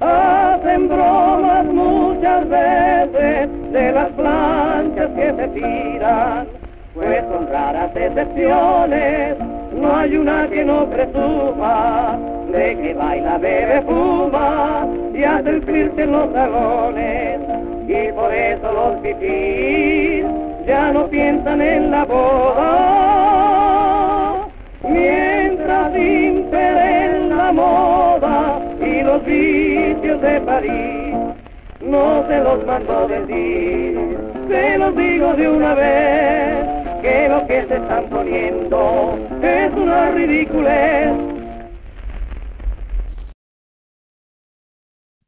hacen 0.00 0.88
bromas 0.88 1.64
muchas 1.66 2.48
veces 2.48 3.48
de 3.72 3.92
las 3.92 4.08
planchas 4.10 5.10
que 5.16 5.34
se 5.34 5.48
tiran, 5.48 6.46
pues 6.94 7.22
son 7.30 7.48
raras 7.48 7.90
excepciones 7.94 9.36
no 9.80 9.96
hay 9.96 10.16
una 10.16 10.48
que 10.48 10.64
no 10.64 10.86
presuma 10.90 12.18
de 12.52 12.76
que 12.80 12.94
baila, 12.94 13.38
bebe, 13.38 13.82
fuma 13.82 14.86
y 15.14 15.24
hace 15.24 15.50
el 15.50 15.62
flirte 15.62 16.06
los 16.06 16.32
salones. 16.32 17.40
Y 17.86 18.12
por 18.12 18.32
eso 18.32 18.72
los 18.72 19.00
fifís 19.02 20.24
ya 20.66 20.92
no 20.92 21.06
piensan 21.08 21.60
en 21.60 21.90
la 21.90 22.04
boda. 22.04 22.68
Mientras 24.82 25.96
imperen 25.96 27.36
la 27.36 27.52
moda 27.52 28.60
y 28.80 29.02
los 29.02 29.24
vicios 29.24 30.20
de 30.20 30.40
París, 30.42 31.14
no 31.80 32.24
se 32.28 32.38
los 32.40 32.66
mando 32.66 33.08
decir, 33.08 34.18
se 34.48 34.78
los 34.78 34.96
digo 34.96 35.34
de 35.34 35.48
una 35.48 35.74
vez 35.74 36.66
que 37.02 37.28
lo 37.28 37.46
que 37.46 37.62
se 37.64 37.76
están 37.76 38.04
poniendo 38.10 39.18
es 39.42 39.72
una 39.74 40.10
ridiculez. 40.10 41.37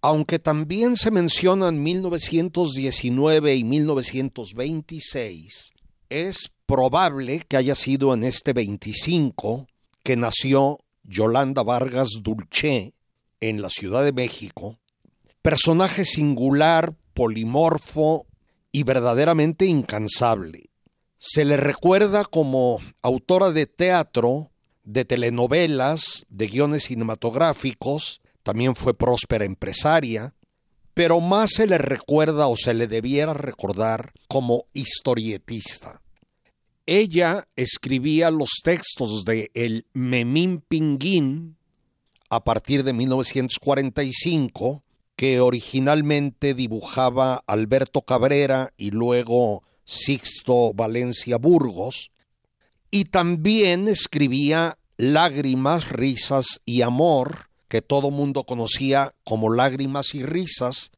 Aunque 0.03 0.39
también 0.39 0.97
se 0.97 1.11
mencionan 1.11 1.83
1919 1.83 3.55
y 3.55 3.65
1926, 3.65 5.73
es 6.09 6.51
probable 6.65 7.45
que 7.47 7.59
haya 7.59 7.75
sido 7.75 8.15
en 8.15 8.25
este 8.25 8.55
25 8.55 9.67
que 10.03 10.17
nació 10.17 10.79
Yolanda 11.05 11.63
Vargas 11.63 12.09
Dulce 12.23 12.95
en 13.41 13.61
la 13.61 13.69
Ciudad 13.69 14.03
de 14.05 14.13
México, 14.13 14.79
personaje 15.43 16.05
singular, 16.05 16.95
polimorfo 17.13 18.27
y 18.73 18.85
verdaderamente 18.85 19.67
incansable. 19.67 20.71
Se 21.19 21.45
le 21.45 21.59
recuerda 21.59 22.25
como 22.25 22.79
autora 23.03 23.51
de 23.51 23.67
teatro, 23.67 24.51
de 24.85 25.05
telenovelas, 25.05 26.25
de 26.31 26.47
guiones 26.47 26.85
cinematográficos, 26.85 28.23
también 28.51 28.75
fue 28.75 28.95
próspera 28.95 29.45
empresaria, 29.45 30.35
pero 30.93 31.21
más 31.21 31.51
se 31.51 31.69
le 31.69 31.79
recuerda 31.79 32.49
o 32.49 32.57
se 32.57 32.75
le 32.75 32.89
debiera 32.89 33.33
recordar 33.33 34.13
como 34.27 34.65
historietista. 34.73 36.03
Ella 36.85 37.47
escribía 37.55 38.29
los 38.33 38.51
textos 38.65 39.25
de 39.25 39.53
El 39.55 39.87
Memín 39.93 40.65
Pinguín 40.67 41.59
a 42.29 42.43
partir 42.43 42.83
de 42.83 42.93
1945, 42.93 44.83
que 45.15 45.39
originalmente 45.39 46.53
dibujaba 46.55 47.45
Alberto 47.47 48.03
Cabrera 48.03 48.73
y 48.77 48.91
luego 48.91 49.63
Sixto 49.85 50.75
Valencia 50.75 51.37
Burgos, 51.39 52.11
y 52.91 53.05
también 53.05 53.87
escribía 53.87 54.77
Lágrimas, 54.97 55.91
Risas 55.91 56.61
y 56.65 56.83
Amor, 56.83 57.50
que 57.71 57.83
todo 57.83 58.11
mundo 58.11 58.43
conocía 58.45 59.15
como 59.25 59.49
Lágrimas 59.49 60.15
y 60.17 60.25
Risas. 60.25 60.91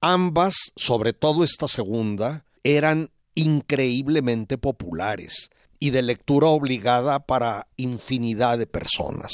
Ambas, 0.00 0.54
sobre 0.74 1.12
todo 1.12 1.44
esta 1.44 1.68
segunda, 1.68 2.44
eran 2.64 3.12
increíblemente 3.36 4.58
populares 4.58 5.48
y 5.78 5.90
de 5.90 6.02
lectura 6.02 6.48
obligada 6.48 7.20
para 7.20 7.68
infinidad 7.76 8.58
de 8.58 8.66
personas. 8.66 9.30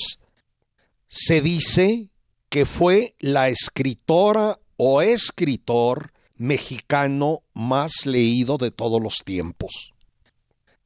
Se 1.07 1.41
dice 1.41 2.11
que 2.51 2.67
fue 2.67 3.17
la 3.19 3.49
escritora 3.49 4.61
o 4.77 5.01
escritor 5.01 6.13
mexicano 6.37 7.45
más 7.55 8.05
leído 8.05 8.59
de 8.59 8.71
todos 8.71 9.01
los 9.03 9.17
tiempos. 9.25 9.95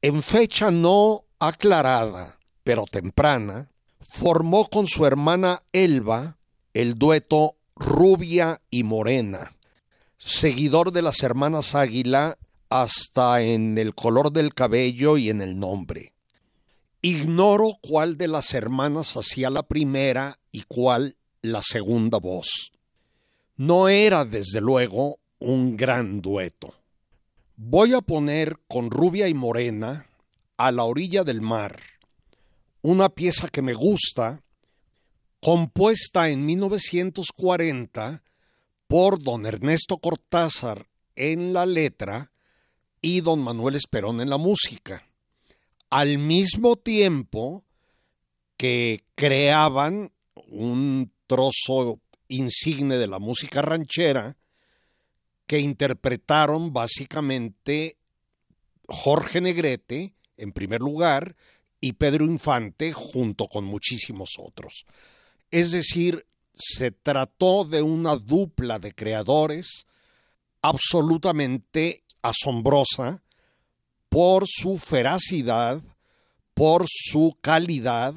En 0.00 0.22
fecha 0.22 0.70
no 0.70 1.24
aclarada, 1.40 2.38
pero 2.62 2.84
temprana, 2.84 3.71
formó 4.12 4.68
con 4.68 4.86
su 4.86 5.06
hermana 5.06 5.62
Elba 5.72 6.36
el 6.74 6.98
dueto 6.98 7.56
Rubia 7.74 8.60
y 8.70 8.82
Morena, 8.82 9.56
seguidor 10.18 10.92
de 10.92 11.00
las 11.00 11.22
hermanas 11.22 11.74
Águila 11.74 12.36
hasta 12.68 13.40
en 13.40 13.78
el 13.78 13.94
color 13.94 14.30
del 14.30 14.52
cabello 14.52 15.16
y 15.16 15.30
en 15.30 15.40
el 15.40 15.58
nombre. 15.58 16.12
Ignoro 17.00 17.78
cuál 17.80 18.18
de 18.18 18.28
las 18.28 18.52
hermanas 18.52 19.16
hacía 19.16 19.48
la 19.48 19.62
primera 19.62 20.38
y 20.52 20.64
cuál 20.68 21.16
la 21.40 21.62
segunda 21.62 22.18
voz. 22.18 22.70
No 23.56 23.88
era, 23.88 24.26
desde 24.26 24.60
luego, 24.60 25.20
un 25.38 25.74
gran 25.74 26.20
dueto. 26.20 26.74
Voy 27.56 27.94
a 27.94 28.02
poner 28.02 28.58
con 28.68 28.90
Rubia 28.90 29.26
y 29.28 29.34
Morena 29.34 30.06
a 30.58 30.70
la 30.70 30.84
orilla 30.84 31.24
del 31.24 31.40
mar 31.40 31.91
una 32.82 33.08
pieza 33.08 33.48
que 33.48 33.62
me 33.62 33.74
gusta, 33.74 34.42
compuesta 35.40 36.28
en 36.28 36.44
1940 36.44 38.22
por 38.86 39.22
don 39.22 39.46
Ernesto 39.46 39.98
Cortázar 39.98 40.86
en 41.16 41.52
la 41.52 41.64
letra 41.64 42.32
y 43.00 43.20
don 43.20 43.40
Manuel 43.40 43.76
Esperón 43.76 44.20
en 44.20 44.30
la 44.30 44.36
música, 44.36 45.08
al 45.90 46.18
mismo 46.18 46.76
tiempo 46.76 47.64
que 48.56 49.04
creaban 49.14 50.12
un 50.48 51.12
trozo 51.26 52.00
insigne 52.28 52.96
de 52.98 53.08
la 53.08 53.18
música 53.18 53.62
ranchera 53.62 54.36
que 55.46 55.58
interpretaron 55.58 56.72
básicamente 56.72 57.96
Jorge 58.88 59.40
Negrete, 59.40 60.14
en 60.36 60.52
primer 60.52 60.80
lugar, 60.80 61.36
y 61.82 61.94
Pedro 61.94 62.24
Infante, 62.24 62.92
junto 62.92 63.48
con 63.48 63.64
muchísimos 63.64 64.36
otros. 64.38 64.86
Es 65.50 65.72
decir, 65.72 66.24
se 66.54 66.92
trató 66.92 67.64
de 67.64 67.82
una 67.82 68.16
dupla 68.16 68.78
de 68.78 68.94
creadores 68.94 69.84
absolutamente 70.62 72.04
asombrosa 72.22 73.20
por 74.08 74.44
su 74.46 74.78
feracidad, 74.78 75.82
por 76.54 76.84
su 76.86 77.36
calidad 77.40 78.14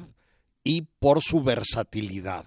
y 0.62 0.82
por 1.00 1.20
su 1.20 1.42
versatilidad. 1.42 2.46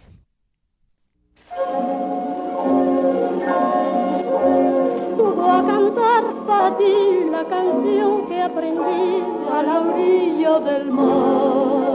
Ti 6.78 7.26
la 7.32 7.44
canción 7.46 8.28
que 8.28 8.42
aprendí 8.42 9.24
a 9.52 9.64
la 9.64 9.82
orilla 9.82 10.60
del 10.60 10.92
mar. 10.92 11.94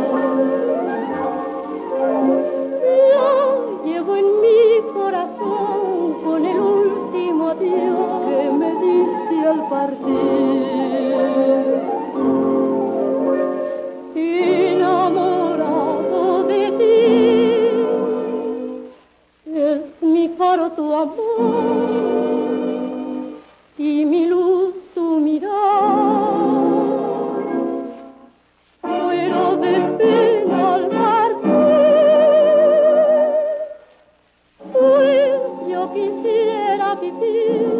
Yo 3.12 3.28
llevo 3.84 4.16
en 4.16 4.28
mi 4.44 4.60
corazón 4.92 6.14
con 6.24 6.44
el 6.44 6.58
último 6.58 7.48
adiós 7.48 8.22
que 8.26 8.40
me 8.60 8.70
diste 8.84 9.36
al 9.52 9.60
partir. 9.68 10.64
Enamorado 14.74 16.22
de 16.44 16.62
ti, 16.80 16.98
es 19.54 19.80
mi 20.02 20.28
faro 20.38 20.64
tu 20.72 20.84
amor 20.94 22.43
y 23.78 24.04
mi 24.04 24.26
luz 24.26 24.74
tu 24.94 25.20
mirar. 25.20 25.52
Muero 28.82 29.56
de 29.56 29.80
pena 29.98 30.74
al 30.74 30.88
partir, 30.90 31.52
pues 34.72 35.40
yo 35.68 35.92
quisiera 35.92 36.94
vivir 36.96 37.72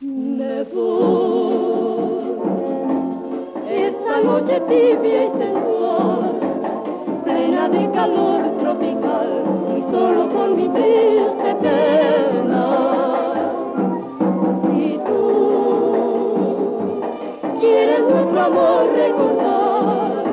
Me 0.00 0.62
voy 0.74 1.40
noche 4.22 4.60
tibia 4.68 5.24
y 5.24 5.28
sensual 5.38 5.69
de 7.70 7.90
calor 7.92 8.42
tropical 8.60 9.28
y 9.76 9.80
solo 9.92 10.28
con 10.32 10.56
mi 10.56 10.68
triste 10.68 11.54
pena. 11.60 12.64
Si 14.66 14.98
tú 15.06 15.22
quieres 17.60 18.00
nuestro 18.00 18.40
amor 18.40 18.92
recordar, 18.96 20.24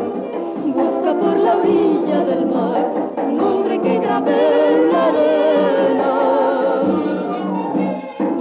busca 0.65 1.13
por 1.19 1.37
la 1.37 1.57
orilla 1.57 2.19
del 2.25 2.45
mar 2.47 2.85
un 3.17 3.37
nombre 3.37 3.79
que 3.81 3.99
grabé 3.99 4.73
en 4.73 4.91
la 4.91 5.05
arena. 5.07 6.13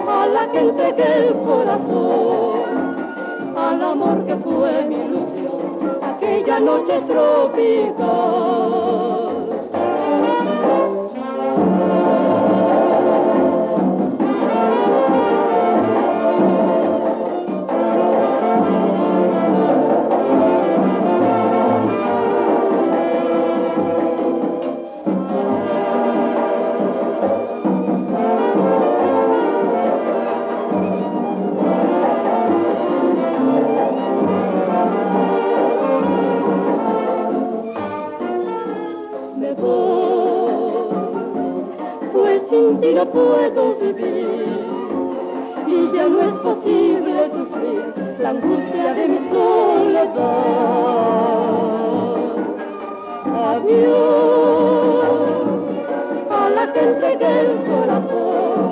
a 0.08 0.28
la 0.28 0.52
que 0.52 0.60
entregué 0.60 1.28
el 1.28 1.34
corazón, 1.36 2.96
al 3.56 3.84
amor 3.84 4.26
que 4.26 4.36
fue 4.38 4.86
mi 4.86 4.96
ilusión, 4.96 5.98
aquella 6.02 6.60
noche 6.60 7.02
tropical. 7.08 8.48
No 42.80 43.06
puedo 43.10 43.76
vivir 43.76 44.66
y 45.68 45.92
ya 45.96 46.08
no 46.08 46.22
es 46.22 46.34
posible 46.36 47.32
sufrir 47.32 47.94
la 48.20 48.30
angustia 48.30 48.94
de 48.94 49.08
mi 49.08 49.30
soledad. 49.30 50.18
Adiós 53.50 54.08
a 56.30 56.50
la 56.50 56.72
que 56.72 56.80
entregué 56.80 57.40
el 57.42 57.64
corazón, 57.66 58.72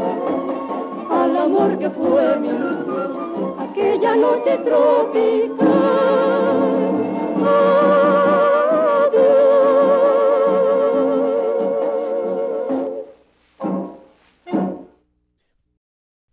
al 1.12 1.38
amor 1.38 1.78
que 1.80 1.89
fue 1.89 2.38
mi 2.38 2.49
luz, 2.49 3.18
aquella 3.60 4.16
noche 4.16 4.58
tropical. 4.66 5.66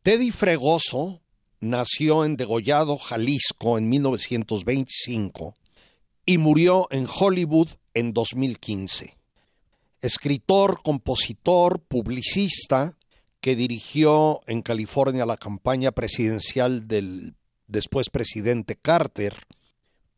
Teddy 0.03 0.32
Fregoso 0.32 1.20
nació 1.61 2.24
en 2.24 2.36
Degollado, 2.36 2.98
Jalisco, 2.98 3.78
en 3.78 3.88
1925 3.88 5.55
y 6.26 6.38
murió 6.38 6.88
en 6.90 7.07
Hollywood 7.07 7.68
en 7.94 8.12
2015. 8.12 9.16
Escritor, 10.00 10.82
compositor, 10.82 11.78
publicista, 11.82 12.96
que 13.40 13.55
dirigió 13.55 14.40
en 14.48 14.62
California 14.62 15.24
la 15.24 15.36
campaña 15.36 15.92
presidencial 15.92 16.88
del 16.88 17.36
después 17.68 18.11
presidente 18.11 18.74
Carter, 18.74 19.46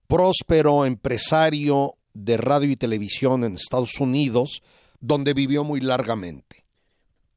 próspero 0.07 0.87
empresario 0.87 1.99
de 2.15 2.39
radio 2.39 2.71
y 2.71 2.77
televisión 2.77 3.45
en 3.45 3.57
Estados 3.57 4.01
Unidos, 4.01 4.63
donde 5.01 5.35
vivió 5.35 5.63
muy 5.63 5.83
largamente. 5.83 6.54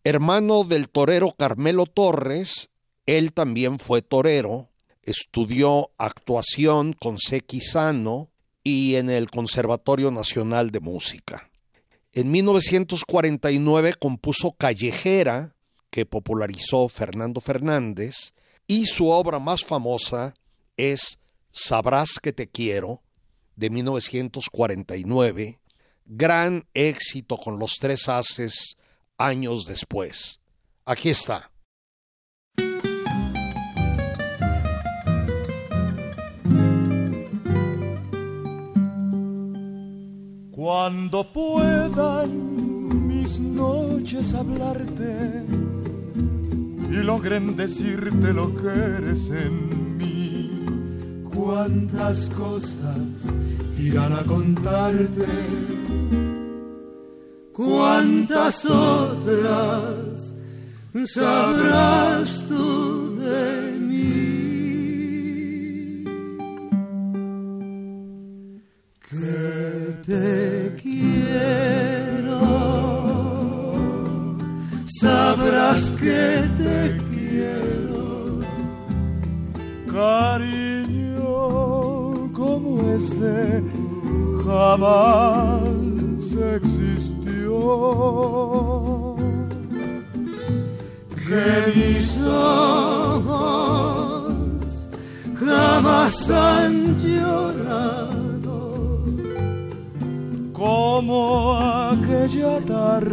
Hermano 0.09 0.63
del 0.63 0.87
torero 0.87 1.35
Carmelo 1.37 1.85
Torres, 1.85 2.69
él 3.05 3.33
también 3.33 3.77
fue 3.77 4.01
torero, 4.01 4.69
estudió 5.03 5.91
actuación 5.97 6.93
con 6.93 7.17
Sequizano 7.17 8.29
y 8.63 8.95
en 8.95 9.09
el 9.09 9.29
Conservatorio 9.29 10.09
Nacional 10.09 10.71
de 10.71 10.79
Música. 10.79 11.51
En 12.13 12.31
1949 12.31 13.95
compuso 13.99 14.53
Callejera, 14.53 15.57
que 15.89 16.05
popularizó 16.05 16.87
Fernando 16.87 17.41
Fernández, 17.41 18.33
y 18.65 18.85
su 18.85 19.09
obra 19.09 19.39
más 19.39 19.65
famosa 19.65 20.35
es 20.77 21.19
Sabrás 21.51 22.11
que 22.23 22.31
te 22.31 22.47
quiero, 22.47 23.01
de 23.57 23.69
1949, 23.71 25.59
gran 26.05 26.65
éxito 26.73 27.35
con 27.35 27.59
los 27.59 27.73
tres 27.77 28.07
haces 28.07 28.77
años 29.17 29.65
después. 29.65 30.39
Aquí 30.85 31.09
está. 31.09 31.51
Cuando 40.51 41.23
puedan 41.31 43.07
mis 43.07 43.39
noches 43.39 44.33
hablarte 44.33 45.45
y 46.91 46.95
logren 47.03 47.55
decirte 47.55 48.33
lo 48.33 48.55
que 48.55 48.67
eres 48.67 49.29
en 49.29 49.97
mí, 49.97 50.65
cuántas 51.33 52.29
cosas 52.31 52.97
irán 53.77 54.13
a 54.13 54.23
contarte 54.23 55.25
cuántas 57.57 58.63
otras 58.65 60.35
sabrás 61.05 62.45
tú 62.47 63.17
de 63.17 63.79
mí. 63.79 64.23
Que 69.09 69.95
te 70.05 70.75
quiero, 70.81 72.41
sabrás 75.01 75.83
que 76.01 76.47
te 76.61 76.79
quiero, 77.09 78.41
cariño 79.91 81.33
como 82.33 82.69
este 82.95 83.63
jamás 84.45 85.77
que 91.27 91.49
mis 91.75 92.07
ojos 92.23 93.53
jamás 95.37 96.29
han 96.29 96.95
llorado 96.97 98.57
como 100.53 101.57
aquella 101.57 102.59
tarde 102.61 103.07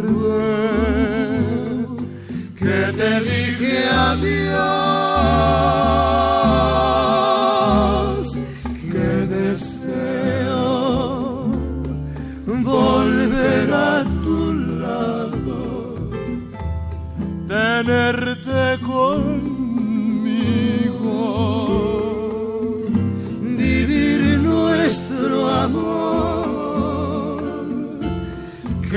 que 2.55 2.93
te 2.97 3.11
dije 3.21 3.75
adiós 3.89 5.15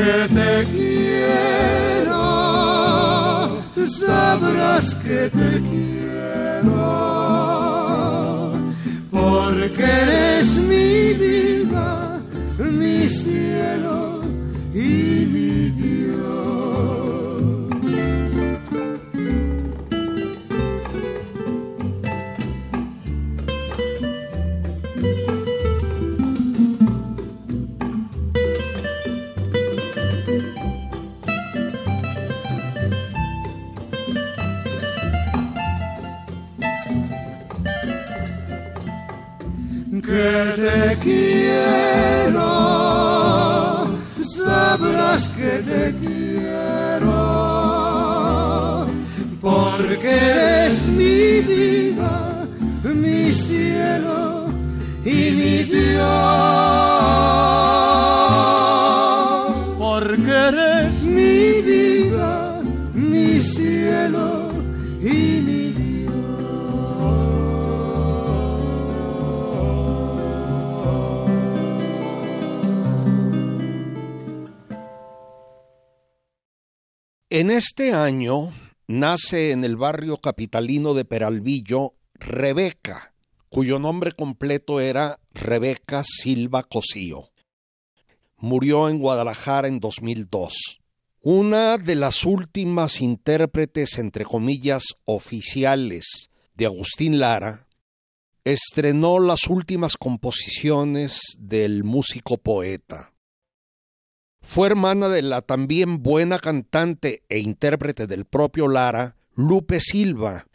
que 0.09 0.29
te 0.35 0.53
quiero, 0.73 2.25
sabrás 3.87 4.95
que 4.95 5.29
te 5.29 5.51
quiero, 5.69 6.77
porque 9.11 9.85
eres 9.85 10.57
mi 10.57 11.13
vida, 11.13 12.23
mi 12.59 13.09
cielo 13.09 14.23
y 14.73 15.27
mi 15.35 15.71
Dios. 15.79 15.98
Sabrás 44.79 45.29
que 45.31 45.63
te 45.69 45.95
quiero, 46.01 47.11
porque 49.41 50.67
es 50.67 50.87
mi 50.87 51.41
vida, 51.41 52.47
mi 52.85 53.33
cielo 53.35 54.47
y 55.05 55.31
mi 55.33 55.65
Dios, 55.65 56.05
En 77.39 77.53
este 77.53 77.93
año 77.93 78.53
nace 78.89 79.53
en 79.53 79.63
el 79.63 79.77
barrio 79.77 80.17
capitalino 80.17 80.93
de 80.93 81.05
Peralvillo 81.05 81.95
Rebeca, 82.15 83.15
cuyo 83.49 83.79
nombre 83.79 84.11
completo 84.11 84.81
era 84.81 85.21
Rebeca 85.35 86.03
Silva 86.03 86.65
Cosío. 86.65 87.31
Murió 88.39 88.89
en 88.89 88.99
Guadalajara 88.99 89.69
en 89.69 89.79
2002. 89.79 90.81
Una 91.23 91.79
de 91.79 91.95
las 91.95 92.25
últimas 92.25 93.01
intérpretes, 93.01 93.99
entre 93.99 94.25
comillas, 94.25 94.83
oficiales 95.05 96.31
de 96.57 96.67
Agustín 96.67 97.21
Lara, 97.21 97.69
estrenó 98.43 99.21
las 99.21 99.47
últimas 99.47 99.97
composiciones 99.97 101.21
del 101.39 101.85
músico 101.85 102.39
poeta. 102.39 103.08
Fue 104.41 104.69
hermana 104.69 105.09
de 105.09 105.23
la 105.23 105.43
también 105.43 106.03
buena 106.03 106.39
cantante 106.39 107.23
e 107.29 107.39
intérprete 107.39 108.07
del 108.07 108.25
propio 108.25 108.69
Lara, 108.69 109.17
Lupe 109.35 109.81
Silva, 109.81 110.47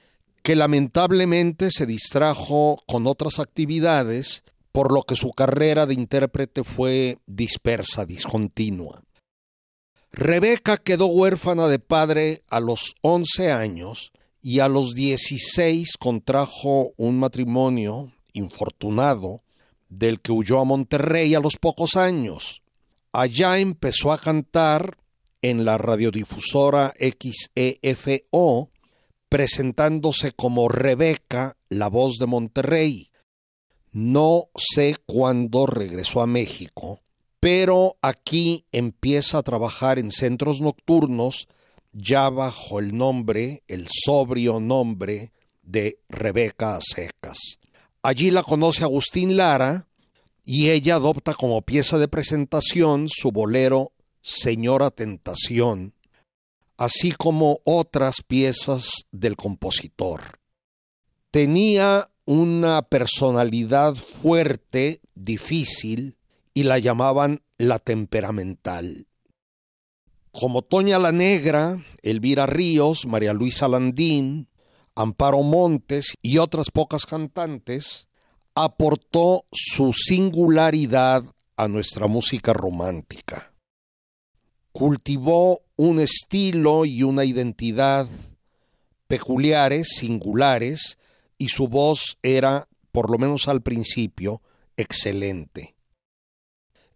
que 0.42 0.56
lamentablemente 0.56 1.70
se 1.72 1.86
distrajo 1.86 2.82
con 2.88 3.08
otras 3.08 3.40
actividades, 3.40 4.44
por 4.72 4.92
lo 4.92 5.04
que 5.04 5.16
su 5.16 5.32
carrera 5.32 5.86
de 5.86 5.94
intérprete 5.94 6.64
fue 6.64 7.20
dispersa, 7.28 8.06
discontinua. 8.06 9.04
Rebeca 10.12 10.78
quedó 10.78 11.08
huérfana 11.08 11.68
de 11.68 11.80
padre 11.80 12.44
a 12.50 12.60
los 12.60 12.96
11 13.02 13.52
años 13.52 14.12
y 14.42 14.60
a 14.60 14.68
los 14.68 14.94
16 14.94 15.98
contrajo 15.98 16.92
un 16.98 17.20
matrimonio 17.20 18.12
infortunado 18.34 19.44
del 19.90 20.20
que 20.20 20.32
huyó 20.32 20.60
a 20.60 20.66
Monterrey 20.66 21.34
a 21.36 21.40
los 21.40 21.58
pocos 21.58 21.96
años. 21.96 22.63
Allá 23.16 23.60
empezó 23.60 24.12
a 24.12 24.18
cantar 24.18 24.98
en 25.44 25.66
la 25.66 25.78
radiodifusora 25.78 26.96
XEFO, 26.98 28.72
presentándose 29.30 30.32
como 30.32 30.68
Rebeca, 30.68 31.56
la 31.70 31.90
voz 31.90 32.18
de 32.18 32.26
Monterrey. 32.26 33.12
No 33.92 34.50
sé 34.56 34.96
cuándo 35.06 35.68
regresó 35.68 36.22
a 36.22 36.28
México, 36.28 37.04
pero 37.40 37.98
aquí 38.02 38.66
empieza 38.72 39.38
a 39.38 39.44
trabajar 39.44 40.00
en 40.00 40.10
centros 40.10 40.60
nocturnos 40.60 41.48
ya 41.92 42.32
bajo 42.32 42.80
el 42.80 42.98
nombre, 42.98 43.62
el 43.68 43.88
sobrio 43.90 44.60
nombre 44.60 45.32
de 45.62 46.00
Rebeca 46.10 46.80
Secas. 46.82 47.60
Allí 48.02 48.32
la 48.32 48.42
conoce 48.42 48.84
Agustín 48.84 49.38
Lara 49.38 49.88
y 50.44 50.70
ella 50.70 50.96
adopta 50.96 51.34
como 51.34 51.62
pieza 51.62 51.98
de 51.98 52.08
presentación 52.08 53.08
su 53.10 53.32
bolero 53.32 53.92
Señora 54.22 54.92
Tentación, 54.92 55.94
así 56.78 57.12
como 57.12 57.60
otras 57.64 58.18
piezas 58.26 59.06
del 59.12 59.36
compositor. 59.36 60.40
Tenía 61.32 62.10
una 62.26 62.82
personalidad 62.84 63.96
fuerte, 63.96 65.02
difícil, 65.16 66.18
y 66.54 66.64
la 66.64 66.80
llamaban 66.80 67.42
la 67.58 67.80
temperamental. 67.80 69.08
Como 70.32 70.62
Toña 70.62 71.00
la 71.00 71.12
Negra, 71.12 71.84
Elvira 72.02 72.46
Ríos, 72.46 73.06
María 73.06 73.34
Luisa 73.34 73.68
Landín, 73.68 74.48
Amparo 74.96 75.42
Montes 75.42 76.14
y 76.22 76.38
otras 76.38 76.70
pocas 76.72 77.06
cantantes, 77.06 78.08
aportó 78.56 79.46
su 79.52 79.94
singularidad 79.94 81.24
a 81.56 81.68
nuestra 81.68 82.08
música 82.08 82.54
romántica. 82.54 83.54
Cultivó 84.72 85.62
un 85.76 86.00
estilo 86.00 86.86
y 86.86 87.04
una 87.04 87.26
identidad 87.26 88.08
peculiares, 89.08 89.90
singulares, 89.96 90.98
y 91.38 91.50
su 91.50 91.68
voz 91.68 92.18
era, 92.24 92.68
por 92.92 93.12
lo 93.12 93.18
menos 93.18 93.48
al 93.48 93.62
principio, 93.62 94.42
excelente. 94.78 95.76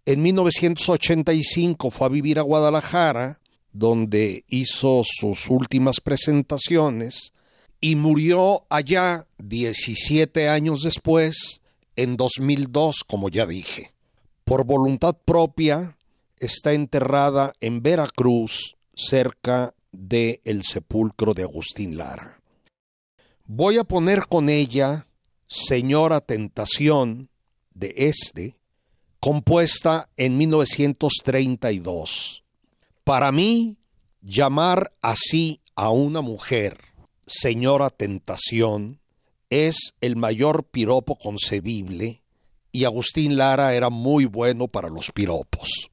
En 0.05 0.21
1985 0.21 1.91
fue 1.91 2.07
a 2.07 2.09
vivir 2.09 2.39
a 2.39 2.43
Guadalajara, 2.43 3.39
donde 3.73 4.45
hizo 4.47 5.01
sus 5.03 5.49
últimas 5.49 5.99
presentaciones, 5.99 7.33
y 7.79 7.95
murió 7.95 8.65
allá 8.69 9.27
17 9.37 10.49
años 10.49 10.81
después, 10.81 11.61
en 11.95 12.17
2002, 12.17 13.03
como 13.05 13.29
ya 13.29 13.45
dije. 13.45 13.93
Por 14.43 14.65
voluntad 14.65 15.15
propia, 15.25 15.97
está 16.39 16.73
enterrada 16.73 17.53
en 17.59 17.81
Veracruz, 17.81 18.77
cerca 18.95 19.73
de 19.91 20.39
el 20.43 20.63
sepulcro 20.63 21.33
de 21.33 21.41
Agustín 21.43 21.97
Lara. 21.97 22.39
Voy 23.45 23.77
a 23.77 23.83
poner 23.83 24.27
con 24.27 24.49
ella 24.49 25.07
Señora 25.47 26.21
Tentación 26.21 27.29
de 27.73 27.93
Este, 27.95 28.57
compuesta 29.19 30.09
en 30.17 30.37
1932. 30.37 32.43
Para 33.03 33.31
mí, 33.31 33.77
llamar 34.21 34.93
así 35.01 35.61
a 35.75 35.91
una 35.91 36.21
mujer, 36.21 36.86
señora 37.27 37.89
tentación, 37.89 38.99
es 39.49 39.93
el 40.01 40.15
mayor 40.15 40.63
piropo 40.63 41.17
concebible 41.17 42.23
y 42.71 42.85
Agustín 42.85 43.37
Lara 43.37 43.75
era 43.75 43.89
muy 43.89 44.25
bueno 44.25 44.67
para 44.67 44.89
los 44.89 45.11
piropos. 45.11 45.89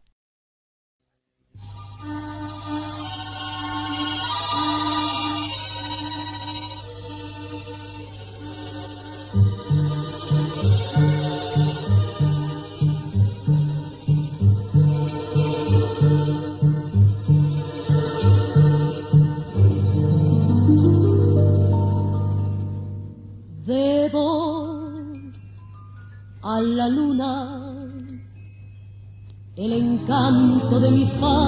Encanto 30.65 30.81
de 30.81 30.91
mi 30.91 31.07
fantasía 31.07 31.43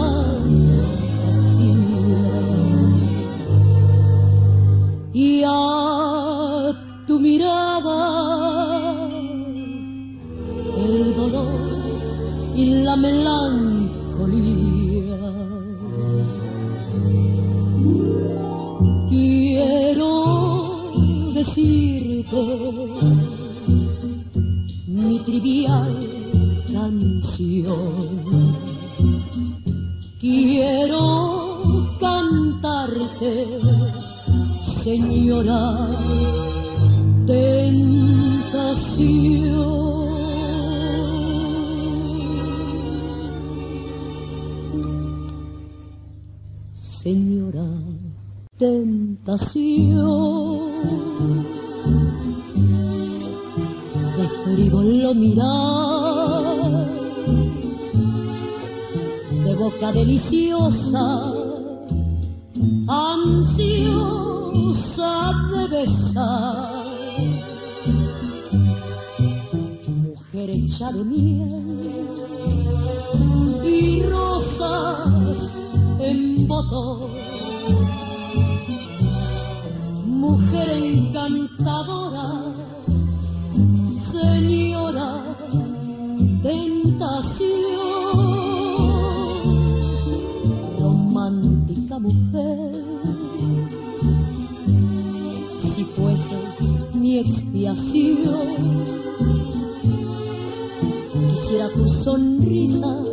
quisiera 101.31 101.69
tu 101.75 101.89
sonrisa, 101.89 103.05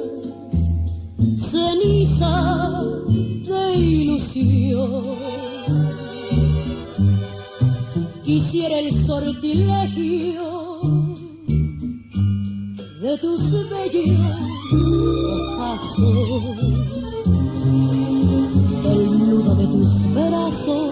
ceniza 1.38 2.84
de 3.48 3.76
ilusión. 3.78 5.18
Quisiera 8.24 8.80
el 8.80 8.92
sortilegio 9.06 10.80
de 13.02 13.18
tus 13.18 13.52
bellos 13.70 14.20
ojazos, 15.32 16.58
el 18.86 19.30
nudo 19.30 19.56
de 19.56 19.68
tus 19.68 20.14
brazos, 20.14 20.90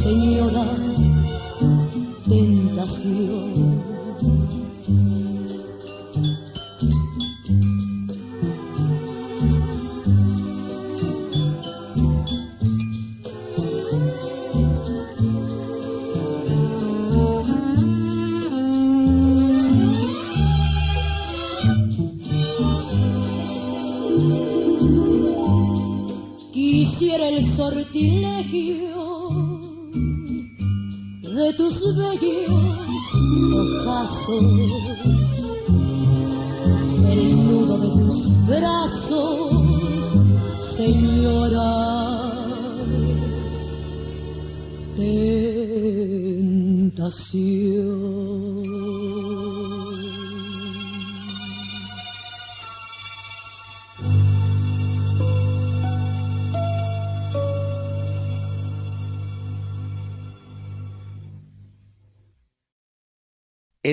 señora, 0.00 0.81
tentación. 2.84 3.71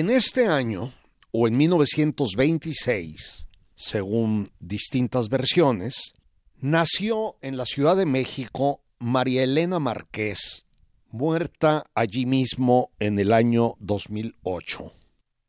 En 0.00 0.08
este 0.08 0.46
año, 0.46 0.94
o 1.30 1.46
en 1.46 1.58
1926, 1.58 3.48
según 3.74 4.48
distintas 4.58 5.28
versiones, 5.28 6.14
nació 6.58 7.36
en 7.42 7.58
la 7.58 7.66
Ciudad 7.66 7.98
de 7.98 8.06
México 8.06 8.80
María 8.98 9.42
Elena 9.42 9.78
Márquez, 9.78 10.64
muerta 11.10 11.84
allí 11.94 12.24
mismo 12.24 12.92
en 12.98 13.18
el 13.18 13.30
año 13.30 13.74
2008. 13.80 14.90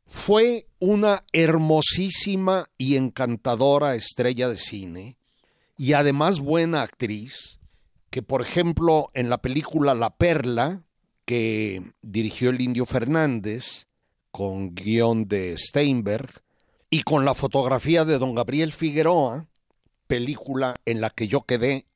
Fue 0.04 0.66
una 0.80 1.24
hermosísima 1.32 2.68
y 2.76 2.96
encantadora 2.96 3.94
estrella 3.94 4.50
de 4.50 4.58
cine 4.58 5.16
y 5.78 5.94
además 5.94 6.40
buena 6.40 6.82
actriz, 6.82 7.58
que 8.10 8.20
por 8.20 8.42
ejemplo 8.42 9.10
en 9.14 9.30
la 9.30 9.38
película 9.38 9.94
La 9.94 10.14
Perla, 10.14 10.82
que 11.24 11.94
dirigió 12.02 12.50
el 12.50 12.60
Indio 12.60 12.84
Fernández, 12.84 13.86
con 14.32 14.74
guion 14.74 15.28
de 15.28 15.56
Steinberg, 15.56 16.42
y 16.90 17.02
con 17.02 17.24
la 17.24 17.34
fotografía 17.34 18.04
de 18.04 18.18
don 18.18 18.34
Gabriel 18.34 18.72
Figueroa, 18.72 19.46
película 20.06 20.74
en 20.84 21.00
la 21.00 21.10
que 21.10 21.28
yo 21.28 21.42
quedé 21.42 21.86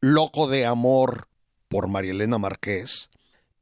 loco 0.00 0.48
de 0.48 0.64
amor 0.66 1.28
por 1.68 1.88
María 1.88 2.12
Elena 2.12 2.38
Márquez, 2.38 3.10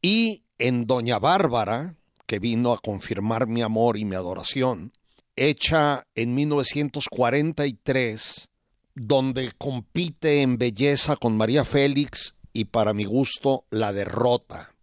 y 0.01 0.45
en 0.59 0.87
Doña 0.87 1.19
Bárbara, 1.19 1.97
que 2.27 2.39
vino 2.39 2.73
a 2.73 2.79
confirmar 2.79 3.47
mi 3.47 3.63
amor 3.63 3.97
y 3.97 4.05
mi 4.05 4.15
adoración, 4.15 4.93
hecha 5.37 6.07
en 6.15 6.35
1943, 6.35 8.49
donde 8.95 9.53
compite 9.57 10.43
en 10.43 10.59
belleza 10.59 11.17
con 11.17 11.35
María 11.37 11.65
Félix 11.65 12.35
y 12.53 12.67
para 12.67 12.93
mi 12.95 13.05
gusto 13.05 13.65
la 13.71 13.93
derrota. 13.93 14.75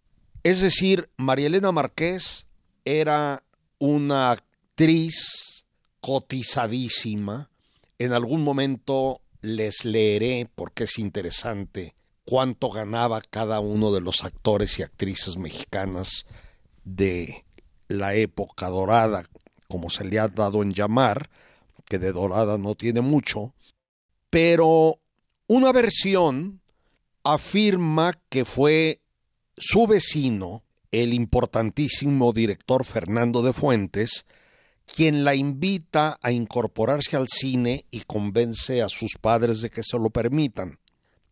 Es 0.42 0.60
decir, 0.60 1.08
María 1.16 1.46
Elena 1.48 1.72
Márquez 1.72 2.46
era 2.86 3.42
una 3.78 4.30
actriz 4.30 5.66
cotizadísima. 6.00 7.50
En 7.98 8.12
algún 8.12 8.42
momento 8.42 9.20
les 9.42 9.84
leeré, 9.84 10.48
porque 10.54 10.84
es 10.84 10.98
interesante, 10.98 11.94
cuánto 12.24 12.70
ganaba 12.70 13.20
cada 13.20 13.60
uno 13.60 13.92
de 13.92 14.00
los 14.00 14.24
actores 14.24 14.78
y 14.78 14.82
actrices 14.82 15.36
mexicanas 15.36 16.26
de 16.84 17.44
la 17.88 18.14
época 18.14 18.68
dorada, 18.68 19.24
como 19.68 19.90
se 19.90 20.04
le 20.04 20.18
ha 20.18 20.28
dado 20.28 20.62
en 20.62 20.72
llamar, 20.72 21.28
que 21.84 21.98
de 21.98 22.12
dorada 22.12 22.56
no 22.58 22.74
tiene 22.74 23.00
mucho, 23.00 23.52
pero 24.30 24.98
una 25.46 25.72
versión 25.72 26.60
afirma 27.22 28.12
que 28.28 28.44
fue 28.44 29.00
su 29.56 29.86
vecino, 29.86 30.62
el 30.90 31.14
importantísimo 31.14 32.32
director 32.32 32.84
Fernando 32.84 33.42
de 33.42 33.52
Fuentes, 33.52 34.24
quien 34.86 35.24
la 35.24 35.34
invita 35.34 36.18
a 36.22 36.32
incorporarse 36.32 37.16
al 37.16 37.26
cine 37.28 37.86
y 37.90 38.02
convence 38.02 38.82
a 38.82 38.88
sus 38.88 39.16
padres 39.20 39.60
de 39.60 39.70
que 39.70 39.82
se 39.82 39.98
lo 39.98 40.10
permitan. 40.10 40.78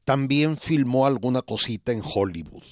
También 0.05 0.59
filmó 0.59 1.07
alguna 1.07 1.43
cosita 1.43 1.93
en 1.93 2.03
Hollywood. 2.05 2.65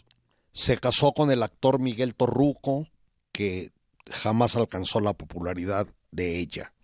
Se 0.52 0.76
casó 0.78 1.12
con 1.12 1.30
el 1.30 1.42
actor 1.42 1.78
Miguel 1.78 2.14
Torruco, 2.14 2.88
que 3.32 3.72
jamás 4.10 4.56
alcanzó 4.56 5.00
la 5.00 5.14
popularidad 5.14 5.86
de 6.10 6.38
ella. 6.38 6.74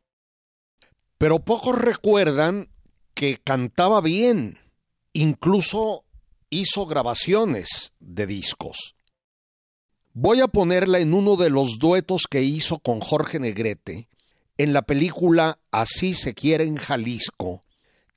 Pero 1.18 1.40
pocos 1.40 1.76
recuerdan 1.76 2.70
que 3.12 3.38
cantaba 3.42 4.00
bien, 4.00 4.58
incluso 5.12 6.04
hizo 6.50 6.86
grabaciones 6.86 7.92
de 7.98 8.26
discos. 8.26 8.94
Voy 10.14 10.40
a 10.40 10.48
ponerla 10.48 10.98
en 10.98 11.14
uno 11.14 11.36
de 11.36 11.50
los 11.50 11.78
duetos 11.78 12.26
que 12.28 12.42
hizo 12.42 12.78
con 12.78 13.00
Jorge 13.00 13.38
Negrete 13.38 14.08
en 14.56 14.72
la 14.72 14.82
película 14.82 15.58
Así 15.70 16.14
se 16.14 16.34
quiere 16.34 16.64
en 16.64 16.76
Jalisco, 16.76 17.64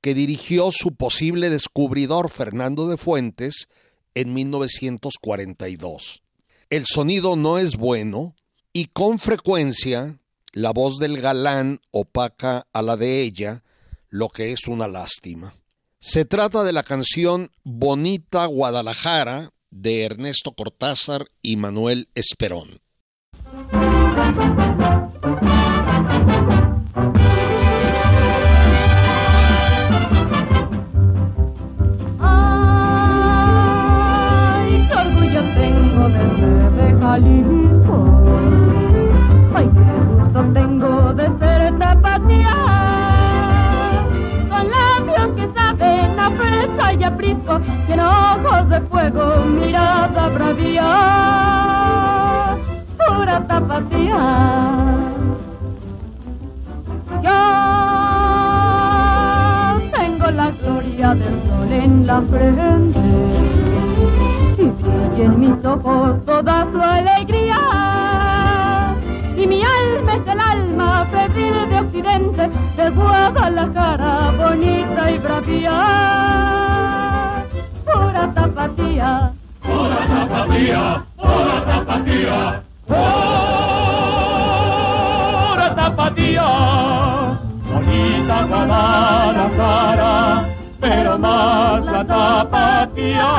que 0.01 0.15
dirigió 0.15 0.71
su 0.71 0.95
posible 0.95 1.49
descubridor 1.49 2.29
Fernando 2.29 2.87
de 2.87 2.97
Fuentes 2.97 3.67
en 4.15 4.33
1942. 4.33 6.23
El 6.69 6.85
sonido 6.85 7.35
no 7.35 7.57
es 7.57 7.75
bueno 7.75 8.35
y 8.73 8.85
con 8.87 9.19
frecuencia 9.19 10.17
la 10.53 10.71
voz 10.71 10.97
del 10.97 11.21
galán 11.21 11.81
opaca 11.91 12.67
a 12.73 12.81
la 12.81 12.97
de 12.97 13.21
ella, 13.21 13.63
lo 14.09 14.29
que 14.29 14.51
es 14.51 14.67
una 14.67 14.87
lástima. 14.87 15.55
Se 15.99 16.25
trata 16.25 16.63
de 16.63 16.73
la 16.73 16.83
canción 16.83 17.51
Bonita 17.63 18.45
Guadalajara 18.45 19.51
de 19.71 20.03
Ernesto 20.03 20.51
Cortázar 20.51 21.25
y 21.41 21.55
Manuel 21.55 22.09
Esperón. 22.13 22.81
En 47.23 47.99
ojos 47.99 48.69
de 48.69 48.81
fuego 48.81 49.45
mirada 49.45 50.29
bravía. 50.29 50.87
Pura 52.97 53.47
tapatía. 53.47 54.21
Yo 57.21 57.39
tengo 59.95 60.31
la 60.31 60.49
gloria 60.49 61.13
del 61.13 61.41
sol 61.43 61.71
en 61.71 62.07
la 62.07 62.21
frente 62.21 62.99
y 64.57 65.21
en 65.21 65.39
mis 65.39 65.63
ojos 65.63 66.25
toda 66.25 66.67
su 66.71 66.81
alegría. 66.81 67.59
Y 69.37 69.45
mi 69.45 69.61
alma 69.63 70.15
es 70.15 70.27
el 70.27 70.39
alma 70.39 71.05
febril 71.11 71.69
de 71.69 71.79
occidente, 71.81 72.49
de 72.77 72.89
Guadalajara, 72.89 74.31
bonita 74.37 75.11
y 75.11 75.19
bravía. 75.19 76.90
Pura 78.01 78.25
tapatía. 78.33 79.31
Pura 79.61 79.99
tapatía, 80.09 81.05
pura 81.17 81.57
tapatía, 81.67 82.39
pura 85.51 85.67
tapatía. 85.75 86.47
Bonita 87.71 88.37
Guadalajara, 88.49 90.15
pero 90.79 91.19
más 91.19 91.85
la 91.85 92.03
tapatía. 92.03 93.29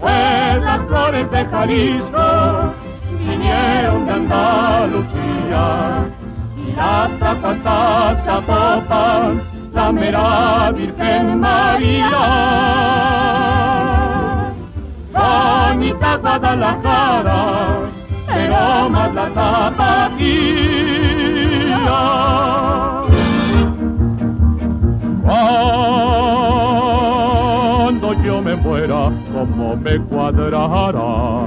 Pues 0.00 0.62
las 0.68 0.80
flores 0.88 1.30
de 1.30 1.44
Jalisco 1.46 2.74
vinieron 3.20 4.06
de 4.06 4.12
Andalucía 4.12 5.66
y 6.56 6.72
la 6.72 7.10
trajo 7.20 7.46
hasta 7.46 8.24
Zapopan, 8.24 9.30
la 9.92 10.72
Virgen 10.72 11.40
María. 11.40 12.10
Bonita 15.12 16.16
Guadalajara, 16.16 17.78
pero 18.26 18.90
más 18.90 19.14
la 19.14 19.28
tapatía. 19.34 20.26
Cuando 27.76 28.12
yo 28.24 28.42
me 28.42 28.56
muera, 28.56 29.12
como 29.32 29.76
me 29.76 29.98
cuadrará 29.98 31.46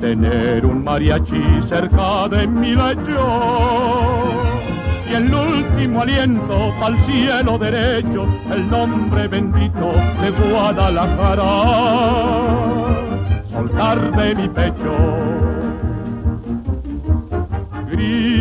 tener 0.00 0.66
un 0.66 0.82
mariachi 0.82 1.62
cerca 1.68 2.28
de 2.28 2.46
mi 2.48 2.74
lecho 2.74 4.71
y 5.12 5.14
el 5.14 5.34
último 5.34 6.02
aliento 6.02 6.72
al 6.82 6.96
cielo 7.04 7.58
derecho, 7.58 8.26
el 8.50 8.70
nombre 8.70 9.28
bendito 9.28 9.92
de 10.22 10.30
Guadalajara, 10.30 11.44
soltar 13.50 14.16
de 14.16 14.34
mi 14.34 14.48
pecho. 14.48 14.96
Gritos 17.90 18.38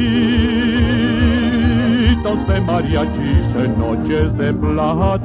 de 2.48 2.62
mariachis 2.62 3.56
en 3.56 3.78
noches 3.78 4.38
de 4.38 4.54
plata, 4.54 5.20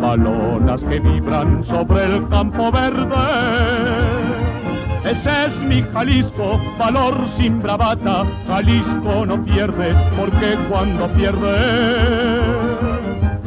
balonas 0.00 0.80
que 0.88 1.00
vibran 1.00 1.64
sobre 1.66 2.04
el 2.06 2.26
campo 2.28 2.72
verde 2.72 4.15
ese 5.20 5.46
es 5.46 5.56
mi 5.62 5.82
Jalisco, 5.92 6.60
valor 6.78 7.16
sin 7.38 7.62
bravata. 7.62 8.24
Jalisco 8.46 9.26
no 9.26 9.44
pierde, 9.44 9.94
porque 10.16 10.56
cuando 10.68 11.08
pierde, 11.12 11.56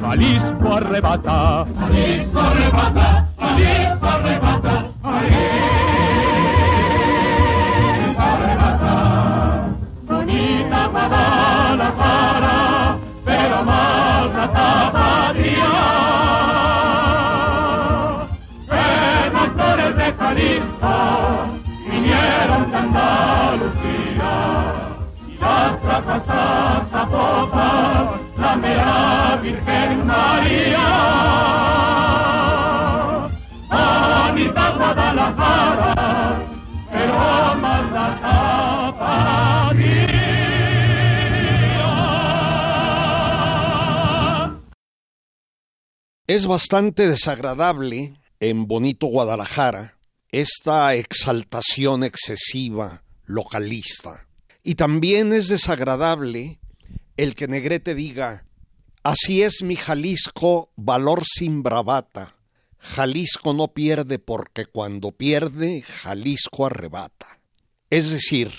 Jalisco 0.02 0.74
arrebata. 0.74 1.66
Jalisco 1.80 2.40
arrebata, 2.40 3.28
Jalisco 3.38 4.06
arrebata, 4.06 4.89
Es 46.30 46.46
bastante 46.46 47.08
desagradable 47.08 48.14
en 48.40 48.68
bonito 48.68 49.08
Guadalajara 49.08 49.98
esta 50.32 50.94
exaltación 50.94 52.04
excesiva 52.04 53.04
localista. 53.26 54.29
Y 54.70 54.76
también 54.76 55.34
es 55.34 55.48
desagradable 55.48 56.60
el 57.18 57.34
que 57.34 57.48
Negrete 57.48 57.96
diga, 57.96 58.46
así 59.02 59.42
es 59.42 59.64
mi 59.64 59.76
Jalisco, 59.76 60.70
valor 60.76 61.24
sin 61.26 61.64
bravata. 61.64 62.36
Jalisco 62.78 63.56
no 63.56 63.70
pierde 63.70 64.20
porque 64.20 64.68
cuando 64.68 65.12
pierde, 65.12 65.82
Jalisco 65.82 66.68
arrebata. 66.68 67.40
Es 67.90 68.12
decir, 68.12 68.52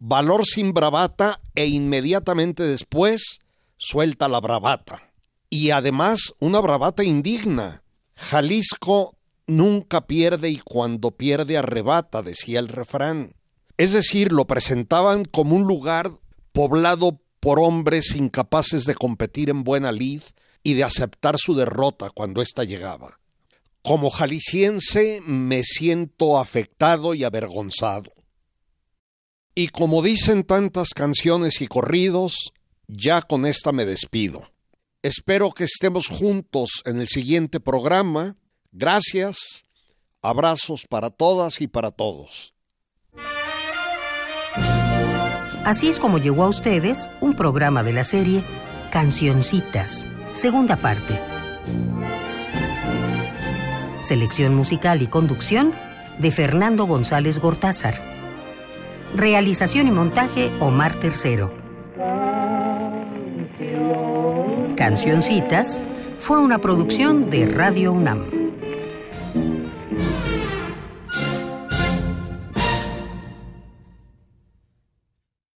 valor 0.00 0.44
sin 0.46 0.72
bravata 0.72 1.40
e 1.54 1.66
inmediatamente 1.66 2.64
después 2.64 3.38
suelta 3.76 4.26
la 4.26 4.40
bravata. 4.40 5.12
Y 5.48 5.70
además 5.70 6.34
una 6.40 6.58
bravata 6.58 7.04
indigna. 7.04 7.84
Jalisco 8.16 9.16
nunca 9.46 10.08
pierde 10.08 10.50
y 10.50 10.58
cuando 10.58 11.12
pierde 11.12 11.56
arrebata, 11.56 12.20
decía 12.20 12.58
el 12.58 12.66
refrán. 12.66 13.36
Es 13.76 13.92
decir, 13.92 14.32
lo 14.32 14.46
presentaban 14.46 15.24
como 15.24 15.56
un 15.56 15.64
lugar 15.64 16.12
poblado 16.52 17.20
por 17.40 17.58
hombres 17.58 18.14
incapaces 18.14 18.84
de 18.84 18.94
competir 18.94 19.50
en 19.50 19.64
buena 19.64 19.90
lid 19.90 20.22
y 20.62 20.74
de 20.74 20.84
aceptar 20.84 21.38
su 21.38 21.54
derrota 21.54 22.10
cuando 22.10 22.40
ésta 22.42 22.64
llegaba. 22.64 23.18
Como 23.82 24.10
jalisciense 24.10 25.20
me 25.26 25.64
siento 25.64 26.38
afectado 26.38 27.14
y 27.14 27.24
avergonzado. 27.24 28.12
Y 29.54 29.68
como 29.68 30.02
dicen 30.02 30.44
tantas 30.44 30.90
canciones 30.90 31.60
y 31.60 31.66
corridos, 31.66 32.52
ya 32.86 33.22
con 33.22 33.44
esta 33.44 33.72
me 33.72 33.84
despido. 33.84 34.52
Espero 35.02 35.50
que 35.50 35.64
estemos 35.64 36.06
juntos 36.06 36.82
en 36.84 37.00
el 37.00 37.08
siguiente 37.08 37.58
programa. 37.58 38.36
Gracias. 38.70 39.64
Abrazos 40.22 40.86
para 40.88 41.10
todas 41.10 41.60
y 41.60 41.66
para 41.66 41.90
todos. 41.90 42.51
Así 45.64 45.88
es 45.88 46.00
como 46.00 46.18
llegó 46.18 46.42
a 46.42 46.48
ustedes 46.48 47.08
un 47.20 47.34
programa 47.34 47.84
de 47.84 47.92
la 47.92 48.02
serie 48.02 48.42
Cancioncitas, 48.90 50.06
segunda 50.32 50.74
parte. 50.74 51.18
Selección 54.00 54.56
musical 54.56 55.02
y 55.02 55.06
conducción 55.06 55.72
de 56.18 56.32
Fernando 56.32 56.84
González 56.86 57.38
Gortázar. 57.38 57.94
Realización 59.14 59.86
y 59.86 59.92
montaje 59.92 60.50
Omar 60.58 60.96
Tercero. 60.96 61.54
Cancioncitas 64.76 65.80
fue 66.18 66.40
una 66.40 66.58
producción 66.58 67.30
de 67.30 67.46
Radio 67.46 67.92
UNAM. 67.92 68.41